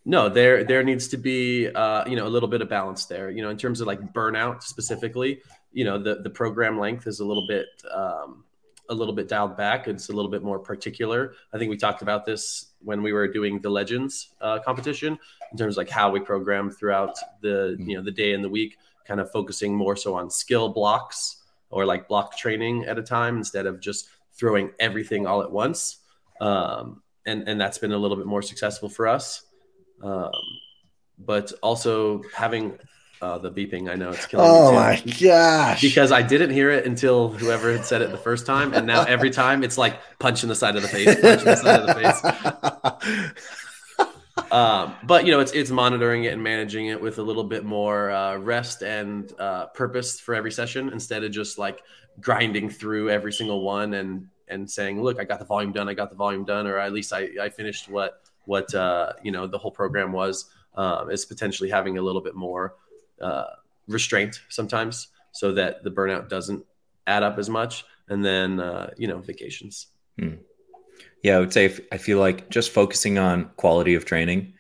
[0.05, 3.31] no, there, there needs to be, uh, you know, a little bit of balance there,
[3.31, 7.21] you know, in terms of like burnout specifically, you know, the, the program length is
[7.21, 8.45] a little bit, um,
[8.89, 9.89] a little bit dialed back.
[9.89, 11.35] It's a little bit more particular.
[11.53, 15.19] I think we talked about this when we were doing the Legends uh, competition
[15.51, 17.91] in terms of like how we program throughout the mm-hmm.
[17.91, 21.43] you know the day and the week, kind of focusing more so on skill blocks
[21.71, 25.99] or like block training at a time instead of just throwing everything all at once.
[26.41, 29.45] Um, and and that's been a little bit more successful for us.
[30.03, 30.33] Um,
[31.19, 32.79] but also having
[33.23, 33.89] uh, the beeping.
[33.89, 34.77] I know it's killing oh me.
[34.77, 35.81] Oh my gosh!
[35.81, 39.05] Because I didn't hear it until whoever had said it the first time, and now
[39.05, 43.33] every time it's like punching the side of the face, punching the side of the
[44.35, 44.47] face.
[44.53, 47.65] um, but you know, it's it's monitoring it and managing it with a little bit
[47.65, 51.81] more uh, rest and uh, purpose for every session instead of just like
[52.21, 55.89] grinding through every single one and and saying, "Look, I got the volume done.
[55.89, 59.31] I got the volume done," or at least I I finished what what uh, you
[59.31, 60.47] know the whole program was.
[60.75, 62.77] Um, is potentially having a little bit more
[63.23, 63.47] uh,
[63.89, 66.65] restraint sometimes so that the burnout doesn't
[67.07, 67.85] add up as much.
[68.09, 69.87] And then, uh, you know, vacations.
[70.19, 70.35] Hmm.
[71.23, 74.55] Yeah, I would say I feel like just focusing on quality of training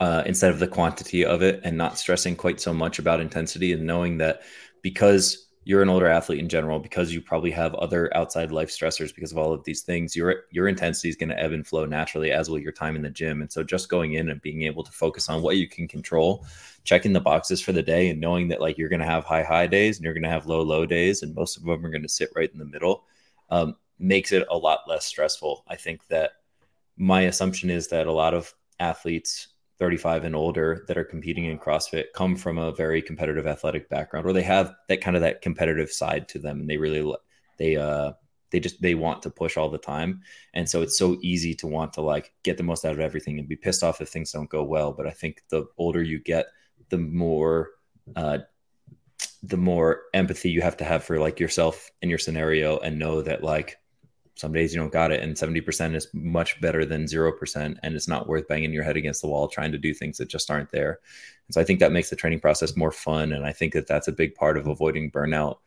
[0.00, 3.72] uh, instead of the quantity of it and not stressing quite so much about intensity
[3.72, 4.42] and knowing that
[4.82, 9.14] because you're an older athlete in general because you probably have other outside life stressors
[9.14, 11.84] because of all of these things your your intensity is going to ebb and flow
[11.84, 13.40] naturally as will your time in the gym.
[13.40, 16.44] And so just going in and being able to focus on what you can control
[16.82, 19.44] checking the boxes for the day and knowing that like you're going to have high
[19.44, 21.90] high days and you're going to have low low days and most of them are
[21.90, 23.04] going to sit right in the middle
[23.50, 25.62] um, makes it a lot less stressful.
[25.68, 26.32] I think that
[26.96, 29.46] my assumption is that a lot of athletes
[29.80, 34.26] 35 and older that are competing in CrossFit come from a very competitive athletic background
[34.26, 37.12] or they have that kind of that competitive side to them and they really
[37.58, 38.12] they uh
[38.50, 40.22] they just they want to push all the time.
[40.54, 43.38] And so it's so easy to want to like get the most out of everything
[43.38, 44.92] and be pissed off if things don't go well.
[44.92, 46.46] But i think the older you get
[46.90, 47.70] the more
[48.16, 48.38] uh
[49.42, 53.22] the more empathy you have to have for like yourself and your scenario and know
[53.22, 53.79] that like
[54.40, 58.08] some days you don't got it and 70% is much better than 0% and it's
[58.08, 60.70] not worth banging your head against the wall trying to do things that just aren't
[60.70, 60.98] there
[61.46, 63.86] and so i think that makes the training process more fun and i think that
[63.86, 65.58] that's a big part of avoiding burnout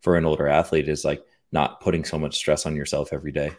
[0.00, 3.52] for an older athlete is like not putting so much stress on yourself every day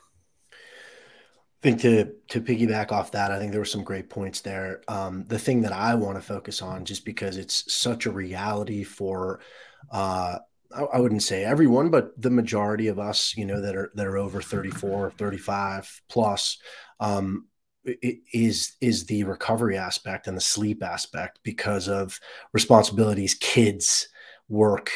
[1.59, 4.81] I think to to piggyback off that, I think there were some great points there.
[4.87, 8.83] Um, the thing that I want to focus on, just because it's such a reality
[8.83, 9.39] for
[9.91, 10.37] uh,
[10.75, 14.17] I wouldn't say everyone, but the majority of us, you know, that are that are
[14.17, 16.57] over 34, or 35 plus,
[16.99, 17.47] um,
[17.85, 22.19] is is the recovery aspect and the sleep aspect because of
[22.53, 24.09] responsibilities, kids,
[24.49, 24.91] work,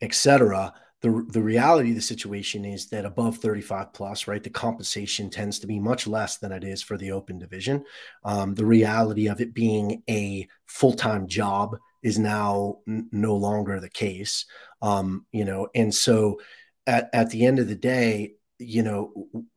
[0.00, 0.72] etc.
[1.02, 5.58] The, the reality of the situation is that above 35 plus, right, the compensation tends
[5.58, 7.84] to be much less than it is for the open division.
[8.24, 13.80] Um, the reality of it being a full time job is now n- no longer
[13.80, 14.46] the case.
[14.80, 16.40] Um, you know, and so
[16.86, 19.12] at, at the end of the day, you know,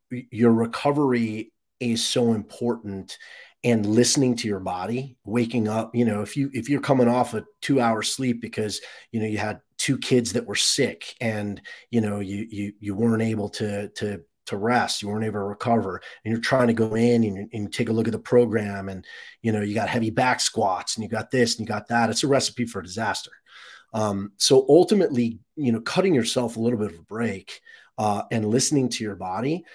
[0.09, 3.19] your recovery is so important
[3.63, 7.33] and listening to your body waking up you know if you if you're coming off
[7.33, 8.79] a two hour sleep because
[9.11, 12.95] you know you had two kids that were sick and you know you you you
[12.95, 16.73] weren't able to to to rest you weren't able to recover and you're trying to
[16.73, 19.05] go in and, and, take a look at the program and
[19.41, 22.09] you know you got heavy back squats and you got this and you got that
[22.09, 23.31] it's a recipe for disaster.
[23.93, 27.61] Um, so ultimately you know cutting yourself a little bit of a break
[27.97, 29.65] uh, and listening to your body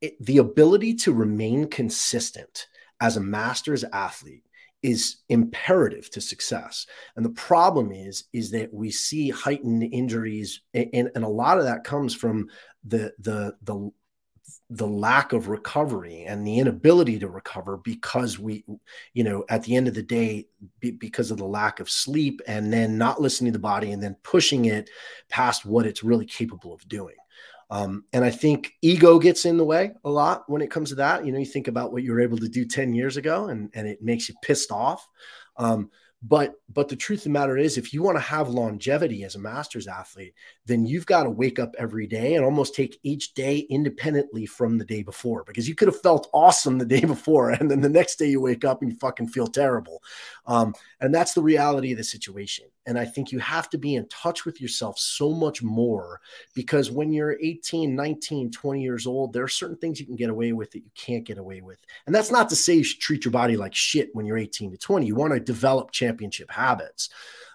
[0.00, 2.68] it, the ability to remain consistent
[3.00, 4.44] as a masters athlete
[4.82, 6.86] is imperative to success.
[7.16, 11.64] And the problem is is that we see heightened injuries and, and a lot of
[11.64, 12.48] that comes from
[12.84, 13.90] the the the
[14.70, 18.64] the lack of recovery and the inability to recover because we
[19.14, 20.46] you know at the end of the day
[20.80, 24.02] be, because of the lack of sleep and then not listening to the body and
[24.02, 24.90] then pushing it
[25.28, 27.16] past what it's really capable of doing.
[27.72, 30.96] Um, and i think ego gets in the way a lot when it comes to
[30.96, 31.24] that.
[31.24, 33.70] You know you think about what you were able to do 10 years ago and,
[33.74, 35.06] and it makes you pissed off.
[35.56, 35.90] Um,
[36.22, 39.36] but but the truth of the matter is, if you want to have longevity as
[39.36, 40.34] a masters athlete,
[40.70, 44.78] then you've got to wake up every day and almost take each day independently from
[44.78, 45.42] the day before.
[45.44, 48.40] Because you could have felt awesome the day before, and then the next day you
[48.40, 50.02] wake up and you fucking feel terrible.
[50.46, 52.66] Um, and that's the reality of the situation.
[52.86, 56.20] And I think you have to be in touch with yourself so much more
[56.54, 60.30] because when you're 18, 19, 20 years old, there are certain things you can get
[60.30, 61.78] away with that you can't get away with.
[62.06, 64.72] And that's not to say you should treat your body like shit when you're 18
[64.72, 65.06] to 20.
[65.06, 67.10] You want to develop championship habits.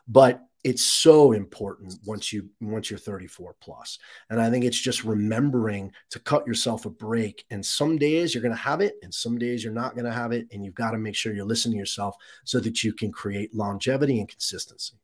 [0.07, 3.99] But it's so important once you once you're 34 plus.
[4.31, 7.45] And i think it's just remembering to cut yourself a break.
[7.51, 10.11] And some days you're going to have it and some days you're not going to
[10.11, 10.47] have it.
[10.51, 13.53] And you've got to make sure you're listening to yourself so that you can create
[13.53, 14.95] longevity and consistency.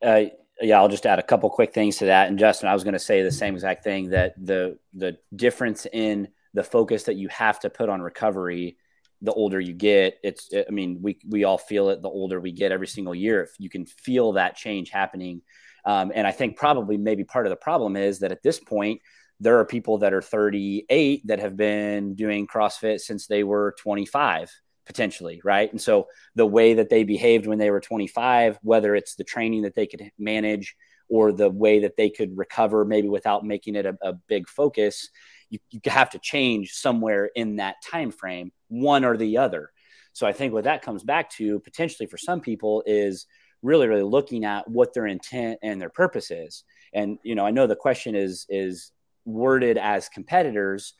[0.00, 0.26] Uh,
[0.60, 2.28] yeah, I'll just add a couple quick things to that.
[2.28, 5.88] And Justin, I was going to say the same exact thing that the the difference
[5.92, 8.76] in the focus that you have to put on recovery
[9.22, 12.52] the older you get it's i mean we we all feel it the older we
[12.52, 15.40] get every single year if you can feel that change happening
[15.84, 19.00] um, and i think probably maybe part of the problem is that at this point
[19.40, 24.50] there are people that are 38 that have been doing crossfit since they were 25
[24.86, 25.70] potentially, right?
[25.70, 29.62] And so the way that they behaved when they were 25, whether it's the training
[29.62, 30.76] that they could manage
[31.08, 35.08] or the way that they could recover, maybe without making it a, a big focus,
[35.52, 39.70] you, you have to change somewhere in that time frame, one or the other.
[40.14, 43.26] So I think what that comes back to potentially for some people is
[43.60, 46.64] really, really looking at what their intent and their purpose is.
[46.94, 48.92] And you know, I know the question is is
[49.26, 50.94] worded as competitors,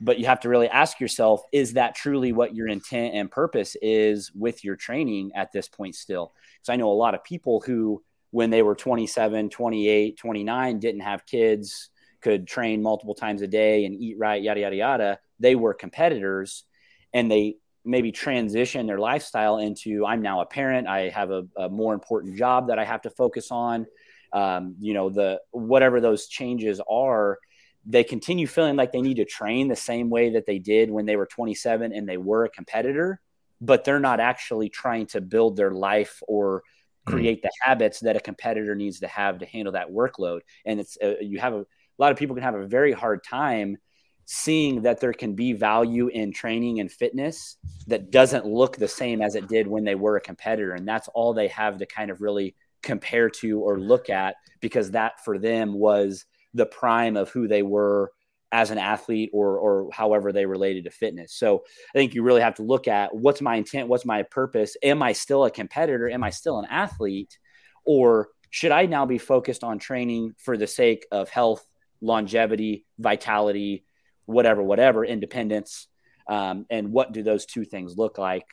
[0.00, 3.76] but you have to really ask yourself is that truly what your intent and purpose
[3.82, 7.60] is with your training at this point still because i know a lot of people
[7.60, 8.02] who
[8.32, 11.90] when they were 27 28 29 didn't have kids
[12.22, 16.64] could train multiple times a day and eat right yada yada yada they were competitors
[17.12, 21.68] and they maybe transition their lifestyle into i'm now a parent i have a, a
[21.68, 23.86] more important job that i have to focus on
[24.32, 27.38] um, you know the whatever those changes are
[27.84, 31.04] they continue feeling like they need to train the same way that they did when
[31.04, 33.20] they were 27 and they were a competitor
[33.60, 36.62] but they're not actually trying to build their life or
[37.06, 37.12] hmm.
[37.12, 40.96] create the habits that a competitor needs to have to handle that workload and it's
[41.02, 41.66] uh, you have a,
[41.98, 43.76] a lot of people can have a very hard time
[44.24, 49.20] seeing that there can be value in training and fitness that doesn't look the same
[49.20, 52.10] as it did when they were a competitor and that's all they have to kind
[52.10, 56.24] of really compare to or look at because that for them was
[56.54, 58.12] the prime of who they were
[58.52, 61.32] as an athlete or or however they related to fitness.
[61.32, 61.64] So
[61.94, 64.76] I think you really have to look at what's my intent, what's my purpose?
[64.82, 66.10] Am I still a competitor?
[66.10, 67.38] Am I still an athlete?
[67.84, 71.64] Or should I now be focused on training for the sake of health,
[72.02, 73.84] longevity, vitality,
[74.26, 75.86] whatever, whatever, independence?
[76.28, 78.46] Um, and what do those two things look like?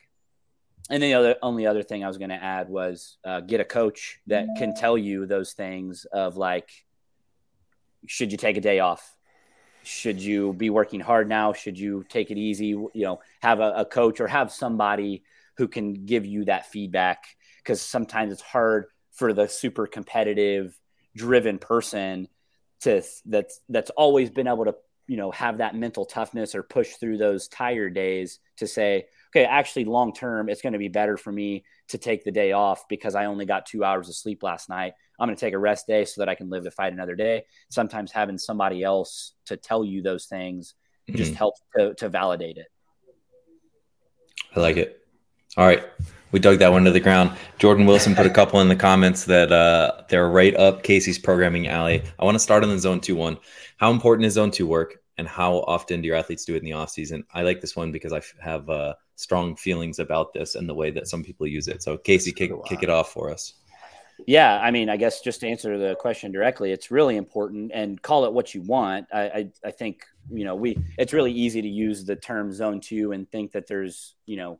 [0.88, 3.64] And the other, only other thing I was going to add was uh, get a
[3.64, 6.68] coach that can tell you those things of like,
[8.06, 9.14] should you take a day off?
[9.82, 11.52] Should you be working hard now?
[11.52, 12.68] Should you take it easy?
[12.68, 15.22] You know, have a, a coach or have somebody
[15.56, 17.24] who can give you that feedback
[17.58, 20.78] because sometimes it's hard for the super competitive,
[21.14, 22.28] driven person
[22.80, 24.74] to that's that's always been able to
[25.06, 29.44] you know have that mental toughness or push through those tired days to say okay
[29.44, 32.88] actually long term it's going to be better for me to take the day off
[32.88, 34.92] because i only got two hours of sleep last night.
[35.18, 37.14] I'm going to take a rest day so that i can live to fight another
[37.14, 37.44] day.
[37.68, 40.74] Sometimes having somebody else to tell you those things
[41.08, 41.18] mm-hmm.
[41.18, 42.68] just helps to, to validate it.
[44.56, 45.00] I like it.
[45.56, 45.84] All right
[46.32, 47.36] we dug that one to the ground.
[47.58, 51.68] Jordan Wilson put a couple in the comments that uh, they're right up Casey's programming
[51.68, 52.02] alley.
[52.18, 53.38] I want to start on the zone two one.
[53.76, 55.00] How important is zone two work?
[55.20, 57.24] and how often do your athletes do it in the off season?
[57.32, 60.90] I like this one because I have uh, strong feelings about this and the way
[60.92, 61.82] that some people use it.
[61.82, 63.52] So Casey, kick, kick it off for us.
[64.26, 68.00] Yeah, I mean, I guess just to answer the question directly, it's really important and
[68.00, 69.08] call it what you want.
[69.12, 72.80] I, I, I think, you know, we, it's really easy to use the term zone
[72.80, 74.58] two and think that there's, you know,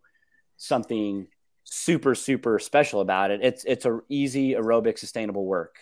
[0.58, 1.26] something
[1.70, 3.40] super, super special about it.
[3.42, 5.76] It's, it's a easy aerobic sustainable work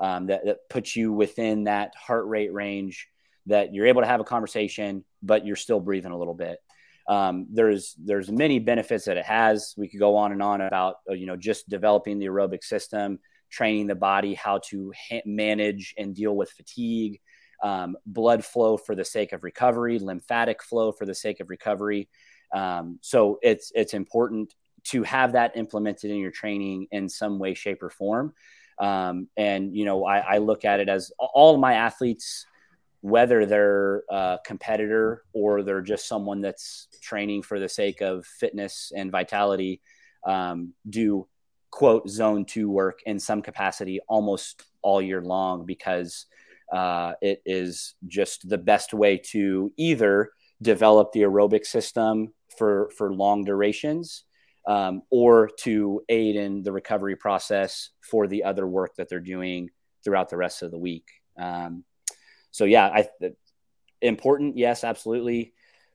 [0.00, 3.08] um, that, that puts you within that heart rate range
[3.46, 6.58] that you're able to have a conversation, but you're still breathing a little bit.
[7.08, 9.74] Um, there's there's many benefits that it has.
[9.78, 13.18] We could go on and on about uh, you know just developing the aerobic system,
[13.48, 17.20] training the body how to ha- manage and deal with fatigue,
[17.62, 22.10] um, blood flow for the sake of recovery, lymphatic flow for the sake of recovery.
[22.52, 24.52] Um, so it's it's important
[24.84, 28.32] to have that implemented in your training in some way, shape, or form.
[28.78, 32.46] Um, and you know, I, I, look at it as all my athletes
[33.00, 38.92] whether they're a competitor or they're just someone that's training for the sake of fitness
[38.94, 39.80] and vitality,
[40.26, 41.26] um, do
[41.70, 46.26] quote zone two work in some capacity almost all year long because
[46.72, 53.14] uh, it is just the best way to either develop the aerobic system for for
[53.14, 54.24] long durations
[54.68, 59.70] um, or to aid in the recovery process for the other work that they're doing
[60.04, 61.08] throughout the rest of the week.
[61.38, 61.84] Um,
[62.50, 63.08] so yeah, I
[64.02, 64.58] important.
[64.58, 65.54] Yes, absolutely.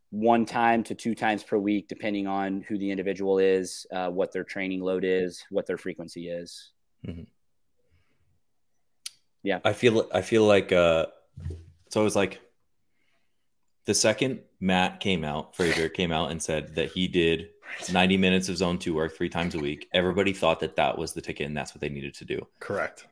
[0.10, 4.32] One time to two times per week, depending on who the individual is, uh, what
[4.32, 6.72] their training load is, what their frequency is.
[7.08, 7.24] Mm-hmm.
[9.44, 11.08] Yeah, I feel I feel like uh,
[11.90, 12.40] so it was like
[13.86, 17.50] the second Mat came out, Fraser came out and said that he did
[17.92, 19.90] 90 minutes of zone two work three times a week.
[19.94, 22.48] Everybody thought that that was the ticket and that's what they needed to do.
[22.60, 23.08] Correct.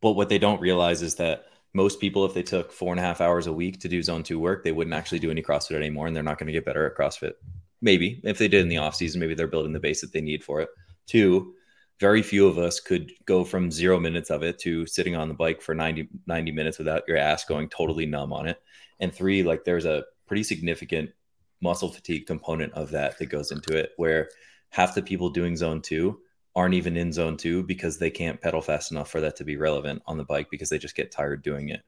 [0.00, 3.02] But what they don't realize is that most people, if they took four and a
[3.02, 5.76] half hours a week to do zone two work, they wouldn't actually do any CrossFit
[5.76, 7.32] anymore, and they're not going to get better at CrossFit.
[7.80, 10.20] Maybe if they did in the off season, maybe they're building the base that they
[10.20, 10.68] need for it.
[11.06, 11.54] Two,
[12.00, 15.34] very few of us could go from zero minutes of it to sitting on the
[15.34, 18.60] bike for 90, 90 minutes without your ass going totally numb on it.
[19.00, 21.10] And three, like there's a pretty significant
[21.60, 24.28] muscle fatigue component of that that goes into it where
[24.70, 26.20] half the people doing zone two
[26.54, 29.56] aren't even in zone two because they can't pedal fast enough for that to be
[29.56, 31.82] relevant on the bike because they just get tired doing it.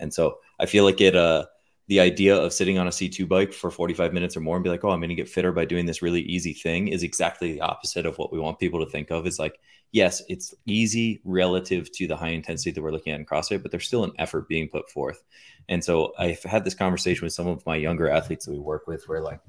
[0.00, 1.46] And so I feel like it, uh,
[1.88, 4.68] the idea of sitting on a C2 bike for 45 minutes or more and be
[4.70, 7.52] like, oh, I'm going to get fitter by doing this really easy thing is exactly
[7.52, 9.26] the opposite of what we want people to think of.
[9.26, 9.58] Is like,
[9.92, 13.70] yes, it's easy relative to the high intensity that we're looking at in CrossFit, but
[13.70, 15.22] there's still an effort being put forth.
[15.68, 18.86] And so I've had this conversation with some of my younger athletes that we work
[18.86, 19.40] with where like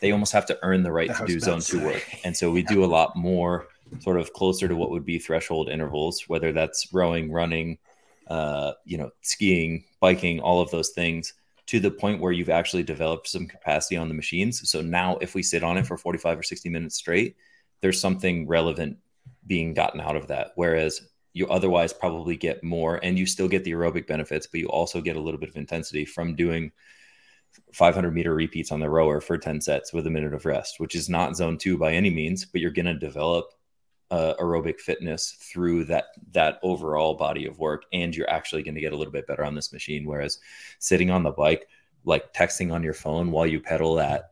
[0.00, 2.04] they almost have to earn the right to do zone two work.
[2.24, 3.66] And so we do a lot more
[4.00, 7.78] sort of closer to what would be threshold intervals, whether that's rowing, running,
[8.28, 11.34] uh, you know, skiing, biking, all of those things
[11.66, 14.68] to the point where you've actually developed some capacity on the machines.
[14.70, 17.36] So now if we sit on it for 45 or 60 minutes straight,
[17.80, 18.98] there's something relevant
[19.46, 20.52] being gotten out of that.
[20.54, 21.00] Whereas
[21.32, 25.00] you otherwise probably get more and you still get the aerobic benefits, but you also
[25.00, 26.72] get a little bit of intensity from doing
[27.72, 30.94] 500 meter repeats on the rower for 10 sets with a minute of rest, which
[30.94, 33.50] is not zone two by any means, but you're going to develop
[34.10, 38.80] uh, aerobic fitness through that that overall body of work, and you're actually going to
[38.80, 40.04] get a little bit better on this machine.
[40.04, 40.38] Whereas
[40.78, 41.66] sitting on the bike,
[42.04, 44.30] like texting on your phone while you pedal at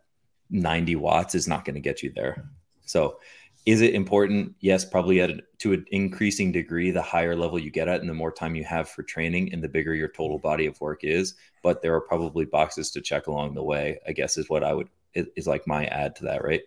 [0.50, 2.48] 90 watts, is not going to get you there.
[2.82, 3.18] So
[3.66, 4.54] is it important?
[4.60, 6.90] Yes, probably at a, to an increasing degree.
[6.90, 9.62] The higher level you get at, and the more time you have for training, and
[9.62, 11.34] the bigger your total body of work is.
[11.62, 13.98] But there are probably boxes to check along the way.
[14.06, 16.62] I guess is what I would is like my add to that, right?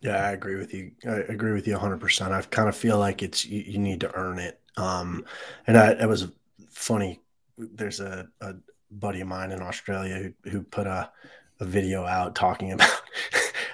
[0.00, 0.92] Yeah, I agree with you.
[1.04, 2.00] I agree with you 100.
[2.00, 4.60] percent I kind of feel like it's you, you need to earn it.
[4.76, 5.24] Um,
[5.66, 6.28] and I, it was
[6.70, 7.20] funny.
[7.58, 8.54] There's a, a
[8.90, 11.10] buddy of mine in Australia who, who put a,
[11.60, 12.88] a video out talking about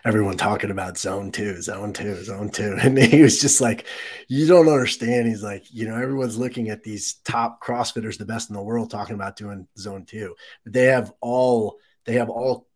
[0.04, 2.76] everyone talking about zone two, zone two, zone two.
[2.80, 3.86] And he was just like,
[4.28, 5.26] you don't understand.
[5.26, 8.90] He's like, you know, everyone's looking at these top CrossFitters, the best in the world,
[8.90, 10.34] talking about doing zone two.
[10.64, 12.66] But they have all, they have all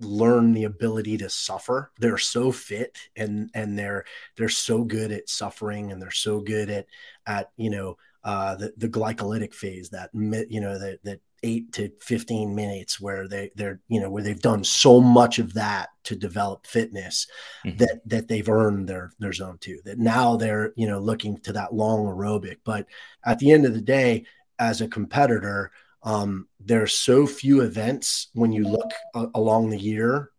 [0.00, 1.92] learned the ability to suffer.
[1.98, 4.04] They're so fit and and they're
[4.36, 6.86] they're so good at suffering and they're so good at
[7.26, 11.90] at you know uh, the the glycolytic phase that you know that that eight to
[12.00, 16.16] 15 minutes where they they're you know where they've done so much of that to
[16.16, 17.26] develop fitness
[17.64, 17.76] mm-hmm.
[17.76, 21.52] that that they've earned their their zone two that now they're you know looking to
[21.52, 22.86] that long aerobic but
[23.24, 24.24] at the end of the day
[24.58, 25.70] as a competitor
[26.02, 30.30] um, there's so few events when you look uh, along the year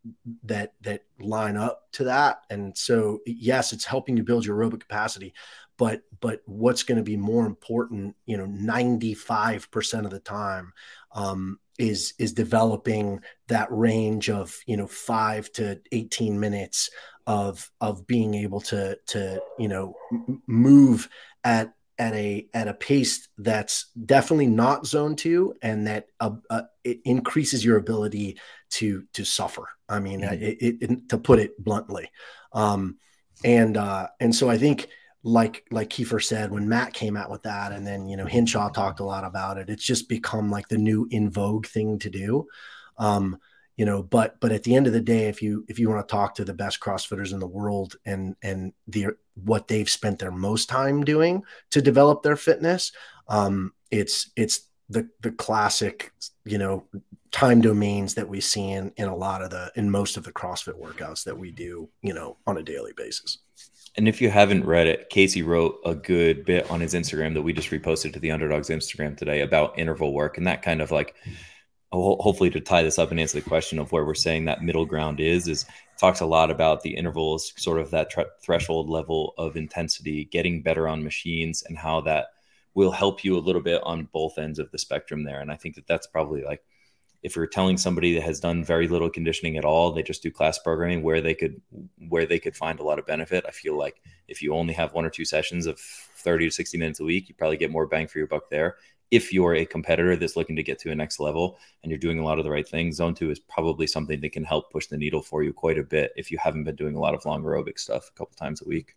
[0.43, 4.81] that that line up to that and so yes it's helping you build your aerobic
[4.81, 5.33] capacity
[5.77, 10.73] but but what's going to be more important you know 95% of the time
[11.13, 16.89] um, is is developing that range of you know 5 to 18 minutes
[17.27, 19.95] of of being able to to you know
[20.47, 21.09] move
[21.43, 26.63] at at a at a pace that's definitely not zone 2 and that uh, uh,
[26.83, 28.37] it increases your ability
[28.69, 30.33] to to suffer i mean mm-hmm.
[30.33, 32.09] it, it, to put it bluntly
[32.53, 32.97] um
[33.43, 34.87] and uh and so i think
[35.25, 38.69] like like Kiefer said when Mat came out with that, and then you know Hinshaw
[38.69, 39.71] talked a lot about it.
[39.71, 42.45] It's just become like the new in vogue thing to do.
[42.99, 43.39] Um,
[43.75, 46.07] you know, but but at the end of the day, if you if you want
[46.07, 50.19] to talk to the best CrossFitters in the world and and the what they've spent
[50.19, 52.91] their most time doing to develop their fitness,
[53.27, 56.13] um, it's it's the the classic,
[56.45, 56.85] you know,
[57.31, 60.31] time domains that we see in in a lot of the in most of the
[60.31, 63.39] CrossFit workouts that we do, you know, on a daily basis.
[63.97, 67.41] And if you haven't read it, Casey wrote a good bit on his Instagram that
[67.43, 70.91] we just reposted to the Underdogs Instagram today about interval work and that kind of
[70.91, 71.15] like
[71.91, 74.85] hopefully to tie this up and answer the question of where we're saying that middle
[74.85, 75.65] ground is is
[75.97, 80.61] talks a lot about the intervals sort of that tre- threshold level of intensity getting
[80.61, 82.27] better on machines and how that
[82.73, 85.39] will help you a little bit on both ends of the spectrum there.
[85.39, 86.61] And i think that that's probably like
[87.25, 90.29] if you're telling somebody that has done very little conditioning at all, they just do
[90.29, 91.59] class programming where they could
[92.07, 93.43] where they could find a lot of benefit.
[93.47, 96.77] I feel like if you only have one or two sessions of 30 to 60
[96.77, 98.75] minutes a week, you probably get more bang for your buck there.
[99.09, 102.19] If you're a competitor that's looking to get to a next level and you're doing
[102.19, 104.85] a lot of the right things, zone two is probably something that can help push
[104.85, 107.25] the needle for you quite a bit if you haven't been doing a lot of
[107.25, 108.95] long aerobic stuff a couple times a week.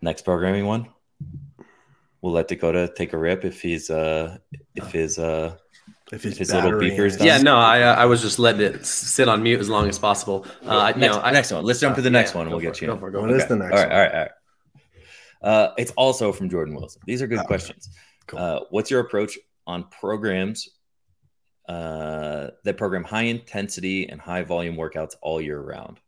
[0.00, 0.88] Next programming one
[2.22, 4.38] we'll let Dakota take a rip if he's uh
[4.74, 5.56] if his uh
[6.12, 7.22] if his, if his little beepers.
[7.22, 9.98] Yeah, no, I uh, I was just letting it sit on mute as long as
[9.98, 10.46] possible.
[10.62, 11.64] Uh, next, you know, I, next one.
[11.64, 12.50] Let's jump to the next yeah, one.
[12.50, 12.88] We'll get you.
[12.88, 13.72] Go for, it, go what is the next?
[13.72, 14.30] All right, all right, all right.
[15.42, 17.02] Uh, it's also from Jordan Wilson.
[17.06, 17.88] These are good oh, questions.
[18.26, 18.38] Cool.
[18.38, 20.68] Uh, what's your approach on programs
[21.68, 25.98] uh, that program high intensity and high volume workouts all year round?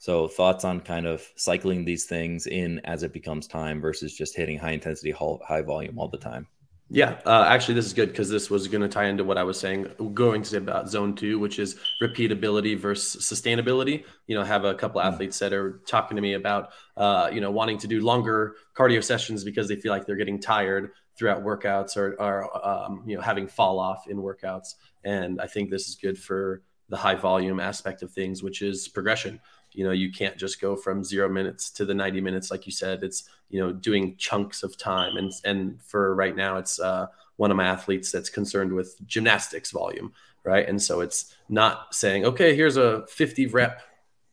[0.00, 4.34] So thoughts on kind of cycling these things in as it becomes time versus just
[4.34, 6.46] hitting high intensity, high volume all the time.
[6.88, 9.42] Yeah, uh, actually, this is good because this was going to tie into what I
[9.42, 14.04] was saying, going to say about zone two, which is repeatability versus sustainability.
[14.26, 15.12] You know, have a couple mm-hmm.
[15.12, 19.04] athletes that are talking to me about, uh, you know, wanting to do longer cardio
[19.04, 23.22] sessions because they feel like they're getting tired throughout workouts or, or um, you know,
[23.22, 24.76] having fall off in workouts.
[25.04, 28.88] And I think this is good for the high volume aspect of things, which is
[28.88, 29.40] progression
[29.72, 32.72] you know you can't just go from zero minutes to the 90 minutes like you
[32.72, 33.02] said.
[33.02, 35.16] It's you know doing chunks of time.
[35.16, 37.06] And and for right now it's uh,
[37.36, 40.12] one of my athletes that's concerned with gymnastics volume
[40.42, 40.66] right?
[40.66, 43.82] And so it's not saying okay here's a 50 rep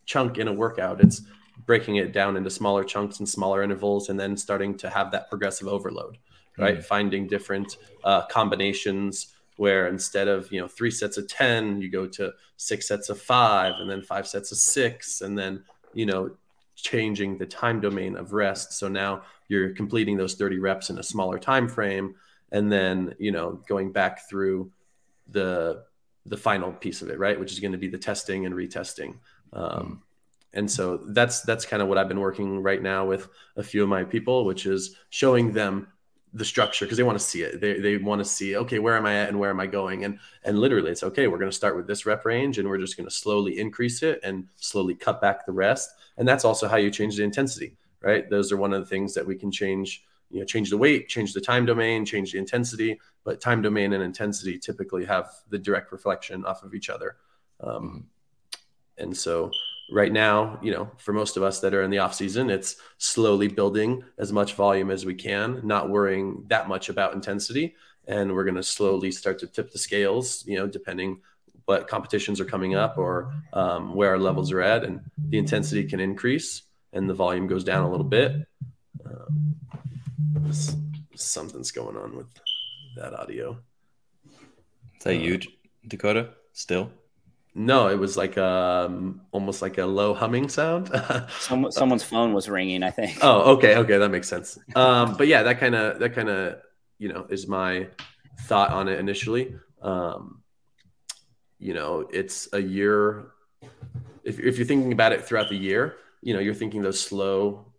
[0.05, 1.01] chunk in a workout.
[1.01, 1.21] It's
[1.65, 5.29] breaking it down into smaller chunks and smaller intervals and then starting to have that
[5.29, 6.17] progressive overload
[6.57, 6.75] right?
[6.75, 6.83] Mm-hmm.
[6.83, 12.07] finding different uh, combinations where instead of you know three sets of 10 you go
[12.07, 16.31] to six sets of five and then five sets of six and then you know
[16.77, 18.73] changing the time domain of rest.
[18.73, 22.15] So now you're completing those 30 reps in a smaller time frame
[22.51, 24.71] and then, you know, going back through
[25.29, 25.83] the
[26.25, 29.15] the final piece of it, right, which is going to be the testing and retesting.
[29.53, 30.03] Um,
[30.53, 33.83] and so that's that's kind of what I've been working right now with a few
[33.83, 35.87] of my people, which is showing them
[36.34, 37.61] the structure because they want to see it.
[37.61, 40.03] They, they want to see, okay, where am I at and where am I going?
[40.03, 42.78] And and literally it's okay, we're going to start with this rep range and we're
[42.78, 45.91] just going to slowly increase it and slowly cut back the rest.
[46.17, 48.30] And that's also how you change the intensity, right?
[48.30, 51.07] Those are one of the things that we can change, you know, change the weight,
[51.07, 55.57] change the time domain, change the intensity, but time domain and intensity typically have the
[55.57, 57.15] direct reflection off of each other.
[57.61, 58.07] Um,
[58.97, 59.51] and so
[59.89, 62.75] right now, you know, for most of us that are in the off season, it's
[62.97, 67.75] slowly building as much volume as we can, not worrying that much about intensity.
[68.07, 71.21] And we're going to slowly start to tip the scales, you know, depending
[71.65, 75.83] what competitions are coming up or um, where our levels are at, and the intensity
[75.83, 76.63] can increase
[76.93, 78.47] and the volume goes down a little bit.
[79.05, 79.55] Um,
[81.15, 82.27] something's going on with
[82.95, 83.57] that audio.
[84.97, 85.39] Is that uh, you,
[85.88, 86.29] Dakota?
[86.53, 86.91] Still?
[87.59, 90.91] No, it was like um almost like a low humming sound.
[91.39, 93.17] Some, someone's phone was ringing, I think.
[93.23, 94.59] Oh, okay, okay, that makes sense.
[94.75, 96.59] Um, but yeah, that kind of that kind of
[96.99, 97.87] you know is my
[98.41, 99.55] thought on it initially.
[99.81, 100.43] Um,
[101.57, 103.31] you know, it's a year.
[104.23, 107.73] If if you're thinking about it throughout the year, you know, you're thinking those slow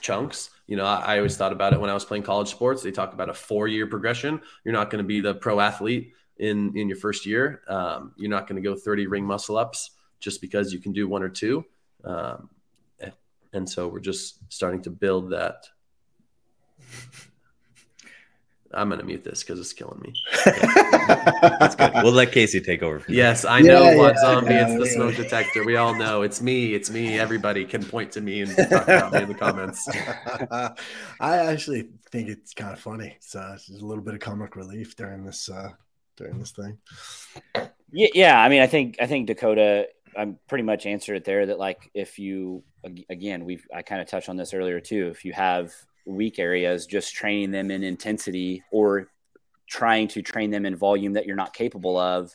[0.00, 0.50] chunks.
[0.68, 2.84] You know, I, I always thought about it when I was playing college sports.
[2.84, 4.40] They talk about a four year progression.
[4.64, 7.62] You're not going to be the pro athlete in in your first year.
[7.68, 11.08] Um, you're not going to go 30 ring muscle ups just because you can do
[11.08, 11.64] one or two.
[12.04, 12.48] Um,
[13.54, 15.68] and so we're just starting to build that.
[18.72, 20.12] I'm going to mute this because it's killing me.
[20.44, 21.92] That's good.
[22.02, 23.04] We'll let Casey take over.
[23.08, 24.54] Yes, I know yeah, what yeah, zombie.
[24.54, 25.64] Yeah, it's the smoke detector.
[25.64, 26.74] We all know it's me.
[26.74, 27.16] It's me.
[27.16, 29.88] Everybody can point to me and talk about me in the comments.
[31.20, 33.16] I actually think it's kind of funny.
[33.20, 35.68] So it's a little bit of comic relief during this uh,
[36.16, 36.78] during this thing.
[37.92, 38.40] Yeah, yeah.
[38.40, 41.46] I mean, I think I think Dakota, I'm pretty much answered it there.
[41.46, 42.64] That like if you
[43.08, 45.08] again, we've I kind of touched on this earlier too.
[45.08, 45.72] If you have
[46.06, 49.08] weak areas, just training them in intensity or
[49.68, 52.34] trying to train them in volume that you're not capable of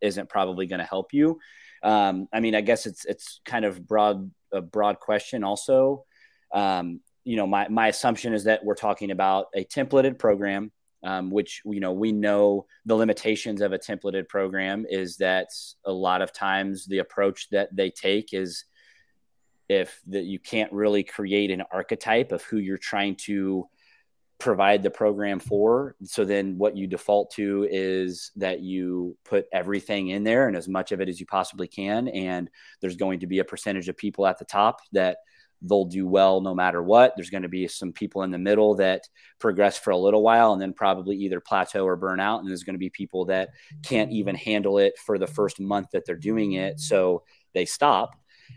[0.00, 1.40] isn't probably going to help you.
[1.82, 6.04] Um, I mean, I guess it's it's kind of broad a broad question also.
[6.52, 10.72] Um, you know, my my assumption is that we're talking about a templated program
[11.04, 15.48] um, which you know we know the limitations of a templated program is that
[15.84, 18.64] a lot of times the approach that they take is
[19.68, 23.68] if that you can't really create an archetype of who you're trying to
[24.38, 25.96] provide the program for.
[26.04, 30.68] So then what you default to is that you put everything in there and as
[30.68, 32.08] much of it as you possibly can.
[32.08, 32.48] And
[32.80, 35.18] there's going to be a percentage of people at the top that
[35.62, 37.14] they'll do well no matter what.
[37.16, 40.52] There's going to be some people in the middle that progress for a little while
[40.52, 42.40] and then probably either plateau or burn out.
[42.40, 43.50] And there's going to be people that
[43.82, 46.80] can't even handle it for the first month that they're doing it.
[46.80, 48.14] So they stop.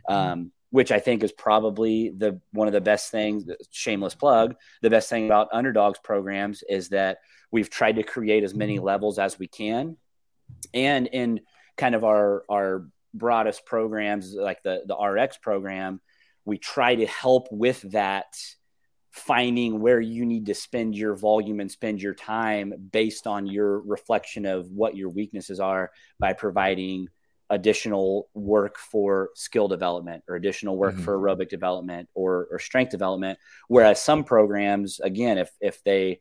[0.08, 3.44] Um, which I think is probably the one of the best things.
[3.72, 4.56] Shameless plug.
[4.82, 7.20] The best thing about underdogs programs is that
[7.52, 9.98] we've tried to create as many levels as we can,
[10.74, 11.42] and in
[11.78, 16.00] kind of our our broadest programs like the the RX program,
[16.46, 18.36] we try to help with that
[19.12, 23.82] finding where you need to spend your volume and spend your time based on your
[23.82, 27.08] reflection of what your weaknesses are by providing
[27.50, 31.04] additional work for skill development or additional work mm-hmm.
[31.04, 33.38] for aerobic development or, or strength development
[33.68, 36.18] whereas some programs again if if they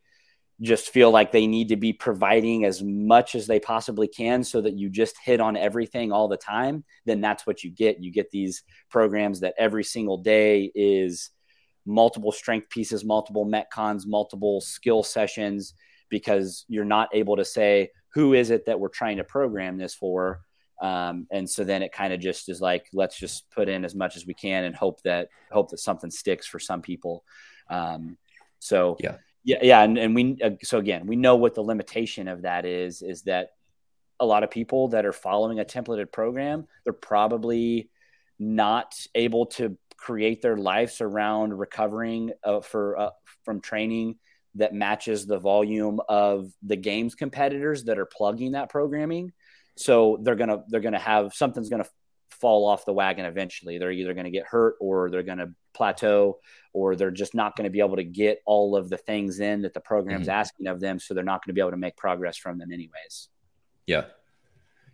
[0.63, 4.61] just feel like they need to be providing as much as they possibly can so
[4.61, 8.03] that you just hit on everything all the time, then that's what you get.
[8.03, 11.31] You get these programs that every single day is
[11.87, 15.73] multiple strength pieces, multiple metcons, multiple skill sessions,
[16.11, 19.95] because you're not able to say, who is it that we're trying to program this
[19.95, 20.41] for?
[20.83, 23.95] Um, and so then it kind of just is like, let's just put in as
[23.95, 27.23] much as we can and hope that hope that something sticks for some people.
[27.69, 28.17] Um,
[28.59, 32.29] so yeah yeah, yeah, and, and we uh, so again we know what the limitation
[32.29, 33.51] of that is is that
[34.19, 37.91] a lot of people that are following a templated program they're probably
[38.39, 43.11] not able to create their lives around recovering uh, for uh,
[43.45, 44.17] from training
[44.57, 49.33] that matches the volume of the games competitors that are plugging that programming.
[49.77, 51.87] So they're gonna they're gonna have something's gonna
[52.31, 53.79] fall off the wagon eventually.
[53.79, 56.39] They're either gonna get hurt or they're gonna plateau
[56.73, 59.63] or they're just not going to be able to get all of the things in
[59.63, 60.39] that the program's mm-hmm.
[60.39, 62.71] asking of them so they're not going to be able to make progress from them
[62.73, 63.29] anyways.
[63.87, 64.05] Yeah.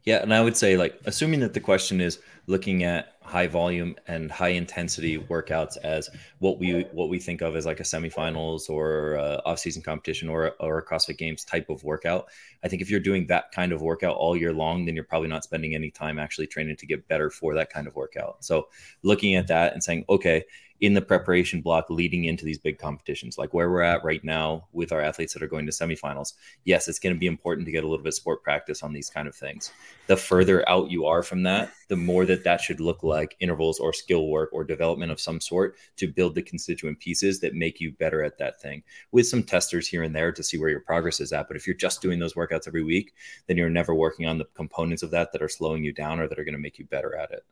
[0.04, 3.96] Yeah and i would say like assuming that the question is looking at high volume
[4.06, 6.08] and high intensity workouts as
[6.38, 10.52] what we what we think of as like a semifinals or uh, off-season competition or
[10.60, 12.28] or a CrossFit Games type of workout.
[12.64, 15.28] I think if you're doing that kind of workout all year long, then you're probably
[15.28, 18.44] not spending any time actually training to get better for that kind of workout.
[18.44, 18.68] So
[19.02, 20.44] looking at that and saying, okay,
[20.80, 24.66] in the preparation block leading into these big competitions, like where we're at right now
[24.72, 26.34] with our athletes that are going to semifinals.
[26.64, 28.92] Yes, it's going to be important to get a little bit of sport practice on
[28.92, 29.72] these kind of things.
[30.06, 33.78] The further out you are from that, the more that that should look like intervals
[33.78, 37.80] or skill work or development of some sort to build the constituent pieces that make
[37.80, 40.80] you better at that thing with some testers here and there to see where your
[40.80, 41.48] progress is at.
[41.48, 43.14] But if you're just doing those workouts every week,
[43.46, 46.28] then you're never working on the components of that that are slowing you down or
[46.28, 47.44] that are going to make you better at it.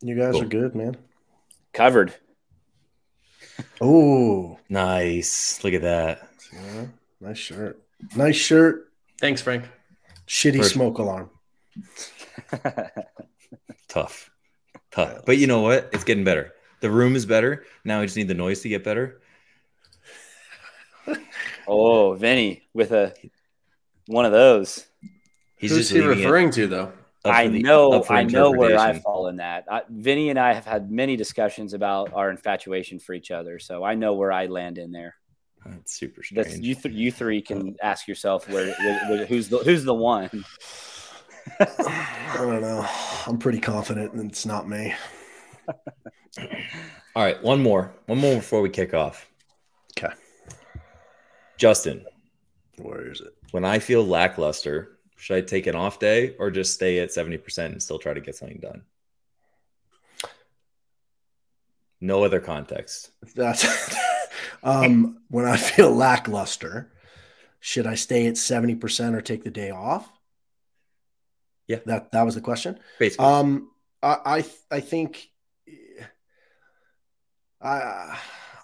[0.00, 0.42] You guys cool.
[0.42, 0.96] are good, man.
[1.72, 2.14] Covered.
[3.80, 5.62] Oh, nice.
[5.64, 6.28] Look at that.
[6.52, 6.86] Yeah,
[7.20, 7.82] nice shirt.
[8.14, 8.92] Nice shirt.
[9.20, 9.64] Thanks, Frank.
[10.28, 10.74] Shitty First.
[10.74, 11.30] smoke alarm.
[13.88, 14.30] Tough.
[14.90, 15.12] Tough.
[15.12, 15.90] Yeah, but you know what?
[15.92, 16.52] It's getting better.
[16.80, 17.64] The room is better.
[17.84, 19.20] Now I just need the noise to get better.
[21.66, 23.14] oh, Vinny with a
[24.06, 24.86] one of those.
[25.56, 26.54] He's Who's he referring it.
[26.54, 26.92] to though?
[27.24, 29.64] I the, know, I know where I fall in that.
[29.68, 33.82] I, Vinny and I have had many discussions about our infatuation for each other, so
[33.84, 35.16] I know where I land in there.
[35.66, 36.46] That's super strange.
[36.46, 39.94] That's, you, th- you three can ask yourself where, where, where, who's the who's the
[39.94, 40.44] one.
[41.60, 42.86] I don't know.
[43.26, 44.94] I'm pretty confident it's not me.
[47.16, 49.28] All right, one more, one more before we kick off.
[49.98, 50.14] Okay,
[51.56, 52.04] Justin,
[52.76, 53.34] where is it?
[53.50, 57.66] When I feel lackluster, should I take an off day or just stay at 70%
[57.66, 58.82] and still try to get something done?
[62.00, 63.10] No other context.
[63.34, 63.66] That's
[64.62, 66.92] um, when I feel lackluster,
[67.58, 70.08] should I stay at 70% or take the day off?
[71.68, 71.78] Yeah.
[71.86, 72.80] That that was the question.
[72.98, 73.24] Basically.
[73.24, 73.70] Um
[74.02, 75.30] I I, I think
[77.60, 78.18] I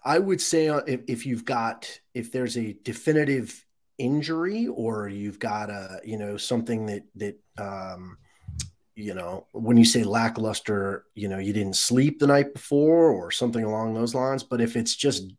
[0.04, 3.64] I would say uh, if, if you've got if there's a definitive
[3.98, 8.18] injury or you've got a you know something that that um
[8.96, 13.30] you know when you say lackluster you know you didn't sleep the night before or
[13.30, 15.32] something along those lines but if it's just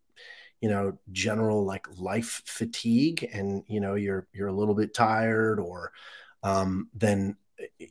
[0.61, 5.59] you know general like life fatigue and you know you're you're a little bit tired
[5.59, 5.91] or
[6.43, 7.35] um then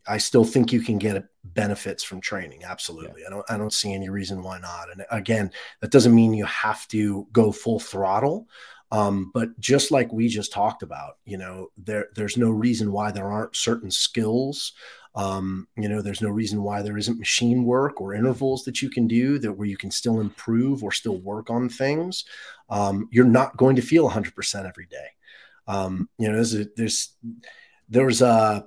[0.06, 2.64] I still think you can get benefits from training.
[2.64, 3.22] Absolutely.
[3.22, 3.28] Yeah.
[3.28, 4.90] I don't I don't see any reason why not.
[4.90, 5.50] And again,
[5.80, 8.48] that doesn't mean you have to go full throttle.
[8.92, 13.10] Um, but just like we just talked about, you know, there there's no reason why
[13.10, 14.72] there aren't certain skills.
[15.16, 18.90] Um, you know, there's no reason why there isn't machine work or intervals that you
[18.90, 22.24] can do that where you can still improve or still work on things.
[22.68, 25.06] Um, you're not going to feel 100% every day.
[25.68, 27.16] Um, you know, there's a, there's
[27.88, 28.66] there was a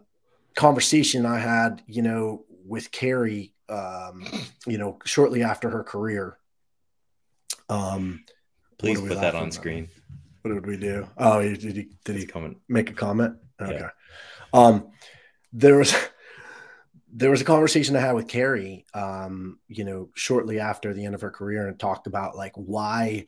[0.57, 4.25] conversation I had, you know, with Carrie, um,
[4.65, 6.37] you know, shortly after her career.
[7.69, 8.25] Um,
[8.77, 9.87] Please put that on screen.
[10.41, 11.07] What did we do?
[11.17, 12.57] Oh, did he did he comment.
[12.67, 13.35] make a comment?
[13.61, 13.79] Okay.
[13.79, 13.89] Yeah.
[14.53, 14.91] Um,
[15.53, 15.95] there was
[17.13, 21.15] there was a conversation I had with Carrie, um, you know, shortly after the end
[21.15, 23.25] of her career, and talked about like why,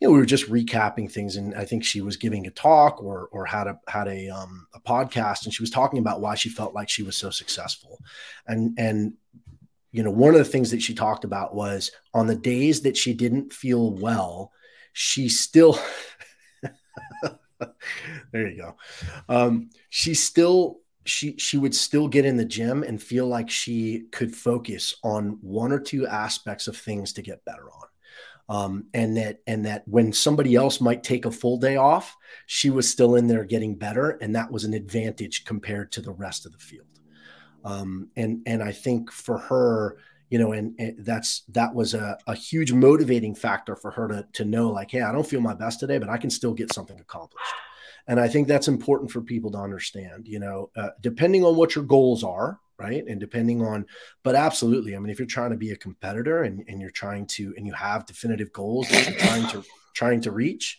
[0.00, 3.02] you know, we were just recapping things, and I think she was giving a talk
[3.02, 6.34] or or had a had a um, a podcast, and she was talking about why
[6.34, 8.00] she felt like she was so successful,
[8.46, 9.14] and and
[9.92, 12.98] you know, one of the things that she talked about was on the days that
[12.98, 14.52] she didn't feel well,
[14.92, 15.78] she still
[18.32, 18.76] there you go.
[19.28, 24.04] Um, she still she she would still get in the gym and feel like she
[24.12, 27.88] could focus on one or two aspects of things to get better on.
[28.48, 32.16] Um, and that and that when somebody else might take a full day off,
[32.46, 36.12] she was still in there getting better, and that was an advantage compared to the
[36.12, 36.86] rest of the field.
[37.64, 39.96] Um, and and I think for her,
[40.30, 44.26] you know, and, and, that's that was a, a huge motivating factor for her to
[44.34, 46.72] to know like, hey, I don't feel my best today, but I can still get
[46.72, 47.52] something accomplished.
[48.06, 50.28] And I think that's important for people to understand.
[50.28, 53.86] You know, uh, depending on what your goals are, right, and depending on,
[54.22, 57.26] but absolutely, I mean, if you're trying to be a competitor and, and you're trying
[57.28, 59.64] to and you have definitive goals that you're trying to
[59.94, 60.78] trying to reach,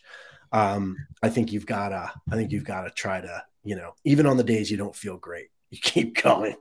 [0.52, 3.94] um, I think you've got to I think you've got to try to you know
[4.04, 6.56] even on the days you don't feel great, you keep going.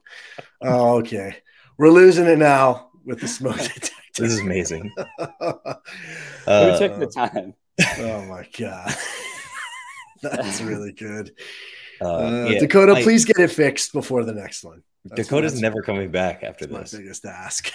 [0.61, 1.37] Oh, okay.
[1.77, 3.91] We're losing it now with the smoke detector.
[4.17, 4.91] this is amazing.
[5.19, 5.23] uh,
[6.45, 7.53] Who took the time?
[7.99, 8.95] Oh my god,
[10.21, 11.31] that's really good.
[12.01, 14.83] Uh, uh, yeah, Dakota, I, please get it fixed before the next one.
[15.05, 16.93] That's Dakota's never coming back after this.
[16.93, 17.71] My biggest ask.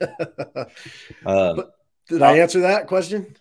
[0.00, 1.72] um, but
[2.08, 3.36] did i I answer that question?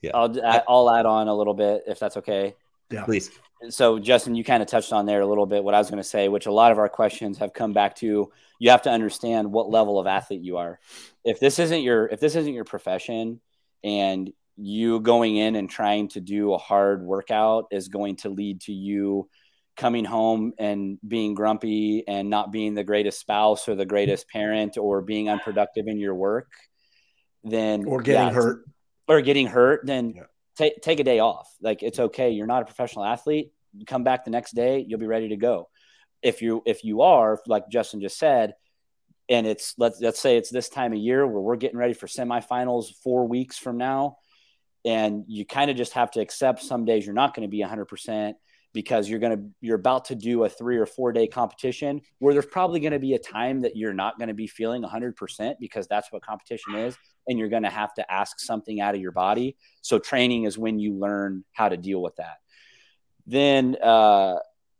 [0.00, 2.54] Yeah, I'll I'll add on a little bit if that's okay.
[2.90, 3.30] Yeah, please.
[3.70, 6.02] so Justin, you kind of touched on there a little bit what I was going
[6.02, 8.30] to say, which a lot of our questions have come back to.
[8.58, 10.78] You have to understand what level of athlete you are.
[11.24, 13.40] If this isn't your if this isn't your profession,
[13.82, 18.60] and you going in and trying to do a hard workout is going to lead
[18.62, 19.28] to you
[19.76, 24.78] coming home and being grumpy and not being the greatest spouse or the greatest parent
[24.78, 26.52] or being unproductive in your work,
[27.42, 28.64] then or getting yeah, hurt
[29.08, 30.22] or getting hurt, then yeah.
[30.56, 31.52] take take a day off.
[31.60, 32.30] Like it's okay.
[32.30, 33.52] You're not a professional athlete.
[33.76, 35.68] You come back the next day, you'll be ready to go.
[36.22, 38.54] If you if you are, like Justin just said,
[39.28, 42.06] and it's let's let's say it's this time of year where we're getting ready for
[42.06, 44.18] semifinals four weeks from now,
[44.84, 47.60] and you kind of just have to accept some days you're not going to be
[47.60, 48.36] 100 percent
[48.74, 52.34] because you're going to you're about to do a three or four day competition where
[52.34, 55.54] there's probably going to be a time that you're not going to be feeling 100%
[55.60, 59.00] because that's what competition is and you're going to have to ask something out of
[59.00, 59.56] your body.
[59.80, 62.36] So training is when you learn how to deal with that.
[63.26, 64.36] Then uh,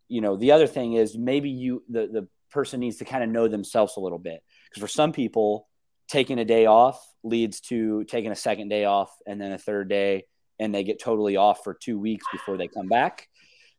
[0.08, 3.30] you know the other thing is maybe you the, the person needs to kind of
[3.30, 4.42] know themselves a little bit.
[4.68, 5.68] Because for some people
[6.14, 9.88] taking a day off leads to taking a second day off and then a third
[9.88, 10.24] day
[10.58, 13.28] and they get totally off for two weeks before they come back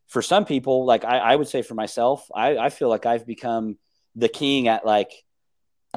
[0.08, 3.26] for some people, like I, I would say for myself, I, I feel like I've
[3.26, 3.78] become
[4.16, 5.12] the king at like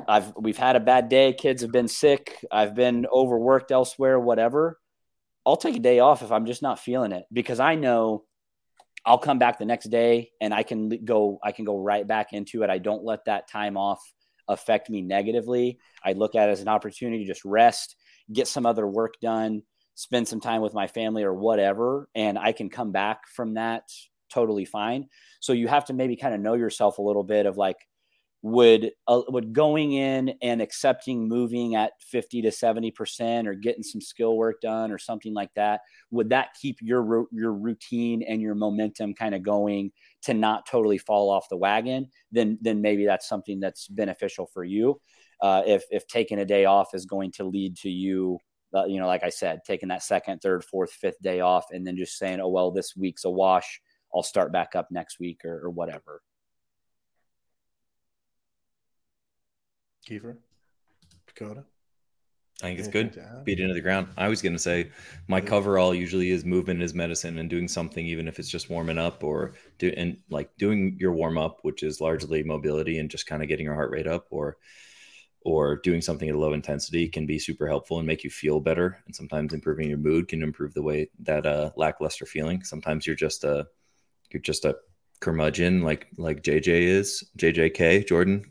[0.07, 4.78] I've we've had a bad day, kids have been sick, I've been overworked elsewhere, whatever.
[5.45, 8.24] I'll take a day off if I'm just not feeling it because I know
[9.05, 12.32] I'll come back the next day and I can go I can go right back
[12.32, 12.70] into it.
[12.70, 14.01] I don't let that time off
[14.49, 15.79] affect me negatively.
[16.05, 17.97] I look at it as an opportunity to just rest,
[18.33, 19.63] get some other work done,
[19.99, 23.83] spend some time with my family or whatever and i can come back from that
[24.33, 25.09] totally fine
[25.41, 27.79] so you have to maybe kind of know yourself a little bit of like
[28.43, 34.01] would uh, would going in and accepting moving at 50 to 70% or getting some
[34.01, 35.81] skill work done or something like that
[36.13, 39.91] would that keep your your routine and your momentum kind of going
[40.23, 44.64] to not totally fall off the wagon then then maybe that's something that's beneficial for
[44.64, 45.01] you
[45.41, 48.39] uh, if if taking a day off is going to lead to you
[48.75, 51.87] uh, you know, like I said, taking that second, third, fourth, fifth day off, and
[51.87, 53.81] then just saying, "Oh well, this week's a wash.
[54.14, 56.23] I'll start back up next week or, or whatever."
[60.09, 60.37] Kiefer,
[61.27, 61.64] Dakota.
[62.61, 63.23] I think it's good.
[63.45, 64.09] Beat into the ground.
[64.17, 64.91] I was going to say
[65.29, 68.99] my coverall usually is movement is medicine and doing something, even if it's just warming
[68.99, 73.27] up or do and like doing your warm up, which is largely mobility and just
[73.27, 74.57] kind of getting your heart rate up, or
[75.43, 78.59] or doing something at a low intensity can be super helpful and make you feel
[78.59, 78.99] better.
[79.07, 82.65] And sometimes improving your mood can improve the way that uh, lackluster feeling.
[82.65, 83.69] Sometimes you're just a
[84.31, 84.77] you're just a
[85.21, 88.45] curmudgeon like like JJ is JJK Jordan,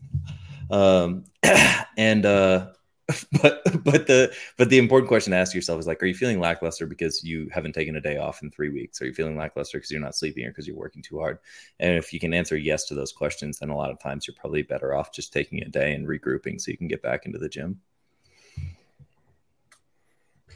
[0.72, 1.26] um,
[1.98, 2.68] and uh,
[3.42, 6.42] but but the but the important question to ask yourself is like, are you feeling
[6.42, 9.02] lackluster because you haven't taken a day off in three weeks?
[9.02, 11.40] Are you feeling lackluster because you're not sleeping or because you're working too hard?
[11.80, 14.36] And if you can answer yes to those questions, then a lot of times you're
[14.36, 17.40] probably better off just taking a day and regrouping so you can get back into
[17.40, 17.80] the gym.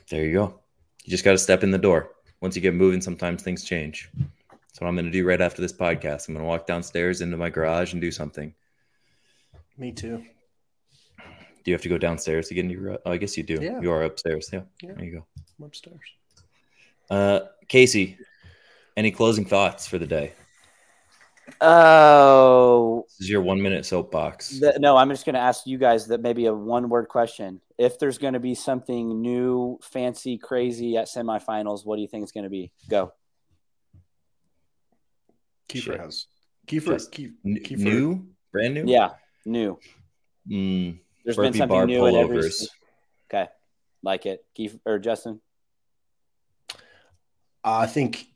[0.09, 0.59] There you go.
[1.05, 2.11] You just got to step in the door.
[2.41, 4.09] Once you get moving, sometimes things change.
[4.51, 6.27] That's what I'm going to do right after this podcast.
[6.27, 8.53] I'm going to walk downstairs into my garage and do something.
[9.77, 10.25] Me too.
[11.63, 12.99] Do you have to go downstairs to get into your?
[13.05, 13.59] Oh, I guess you do.
[13.61, 13.79] Yeah.
[13.81, 14.49] You are upstairs.
[14.51, 14.61] Yeah.
[14.81, 14.93] yeah.
[14.95, 15.25] There you go.
[15.59, 15.99] I'm upstairs.
[17.09, 18.17] Uh, Casey,
[18.97, 20.33] any closing thoughts for the day?
[21.59, 24.59] Oh, this is your one minute soapbox.
[24.59, 27.59] The, no, I'm just going to ask you guys that maybe a one word question.
[27.77, 32.23] If there's going to be something new, fancy, crazy at semifinals, what do you think
[32.23, 32.71] it's going to be?
[32.89, 33.11] Go.
[35.67, 36.27] Kiefer has
[36.67, 37.77] Kiefer, Kiefer, Kiefer.
[37.77, 38.85] New, brand new.
[38.87, 39.11] Yeah,
[39.45, 39.79] new.
[40.49, 42.49] Mm, there's been something new in every.
[43.31, 43.49] Okay,
[44.03, 45.41] like it, Kiefer Justin.
[47.63, 48.27] I think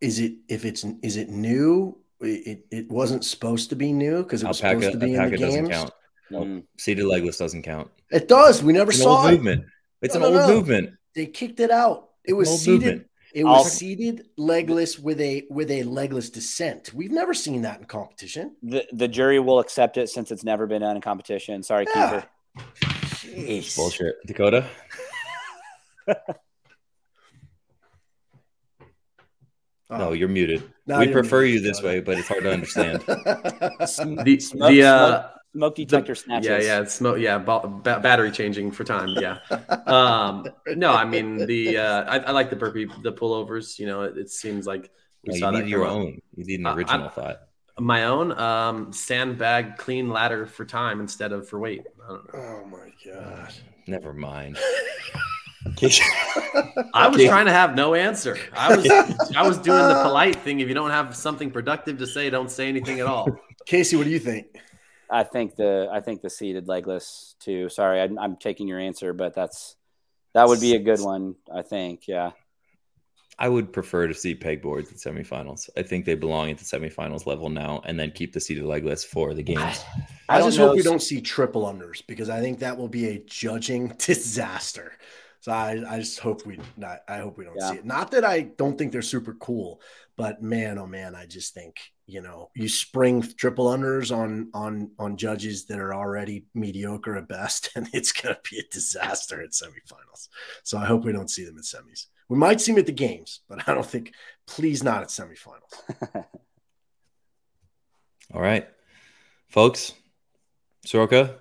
[0.00, 1.98] is it if it's is it new?
[2.20, 5.30] It it wasn't supposed to be new because it was alpaca, supposed to be in
[5.30, 5.68] the games.
[5.68, 5.90] Count.
[6.30, 6.46] Nope.
[6.46, 6.62] Mm.
[6.78, 7.90] Seated legless doesn't count.
[8.10, 8.62] It does.
[8.62, 9.32] We never it's saw it.
[9.32, 9.66] movement.
[10.02, 10.54] It's no, an no, old no.
[10.54, 10.90] movement.
[11.14, 12.10] They kicked it out.
[12.24, 12.80] It was seated.
[12.82, 13.06] Movement.
[13.36, 13.64] It was I'll...
[13.64, 16.94] seated legless with a with a legless descent.
[16.94, 18.56] We've never seen that in competition.
[18.62, 21.62] The the jury will accept it since it's never been done in competition.
[21.62, 22.24] Sorry, yeah.
[22.56, 23.76] Kiefer.
[23.76, 24.14] Bullshit.
[24.26, 24.66] Dakota.
[26.08, 26.14] Oh.
[29.88, 30.64] No, you're muted.
[30.88, 31.62] No, we prefer muted.
[31.62, 33.02] you this way, but it's hard to understand.
[33.06, 36.48] the the uh, smoke detector the, snatches.
[36.48, 37.18] Yeah, yeah, smoke.
[37.18, 39.08] Yeah, ba- battery changing for time.
[39.08, 39.38] Yeah.
[39.86, 40.44] Um,
[40.74, 43.78] no, I mean the uh, I, I, like the burpee, the pullovers.
[43.78, 44.90] You know, it, it seems like
[45.24, 46.20] we no, saw you need your own.
[46.34, 47.36] You need an uh, original uh, thought.
[47.78, 51.84] My own um, sandbag clean ladder for time instead of for weight.
[52.08, 53.52] Oh my god!
[53.86, 54.58] Never mind.
[56.94, 58.36] I was trying to have no answer.
[58.52, 58.90] I was
[59.36, 60.58] I was doing the polite thing.
[60.58, 63.28] If you don't have something productive to say, don't say anything at all.
[63.66, 64.46] Casey, what do you think?
[65.10, 67.68] I think the I think the seated legless too.
[67.68, 69.76] Sorry, I'm, I'm taking your answer, but that's
[70.34, 71.36] that would be a good one.
[71.52, 72.32] I think, yeah.
[73.38, 75.68] I would prefer to see pegboards at semifinals.
[75.76, 79.04] I think they belong at the semifinals level now, and then keep the seated legless
[79.04, 79.84] for the games.
[80.28, 83.08] I, I just hope we don't see triple unders because I think that will be
[83.08, 84.92] a judging disaster.
[85.40, 87.00] So I, I just hope we not.
[87.08, 87.70] I hope we don't yeah.
[87.70, 87.84] see it.
[87.84, 89.80] Not that I don't think they're super cool,
[90.16, 91.76] but man, oh man, I just think
[92.06, 97.28] you know you spring triple unders on on on judges that are already mediocre at
[97.28, 100.28] best, and it's gonna be a disaster at semifinals.
[100.62, 102.06] So I hope we don't see them at semis.
[102.28, 104.12] We might see them at the games, but I don't think.
[104.46, 106.04] Please not at semifinals.
[108.34, 108.68] All right,
[109.48, 109.92] folks.
[110.84, 111.40] Soroka,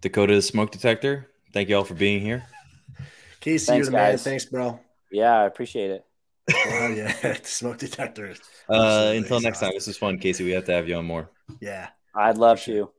[0.00, 1.30] Dakota smoke detector.
[1.52, 2.44] Thank you all for being here.
[3.40, 4.24] Casey, Thanks, you're the guys.
[4.24, 4.32] man.
[4.32, 4.80] Thanks, bro.
[5.12, 6.05] Yeah, I appreciate it.
[6.54, 8.40] Oh yeah, smoke detectors.
[8.68, 10.44] Uh, until next time, this was fun, Casey.
[10.44, 11.30] We have to have you on more.
[11.60, 12.90] Yeah, I'd love to.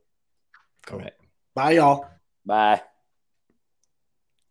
[0.86, 0.98] Cool.
[0.98, 1.12] All right.
[1.54, 2.06] Bye, y'all.
[2.44, 2.82] Bye.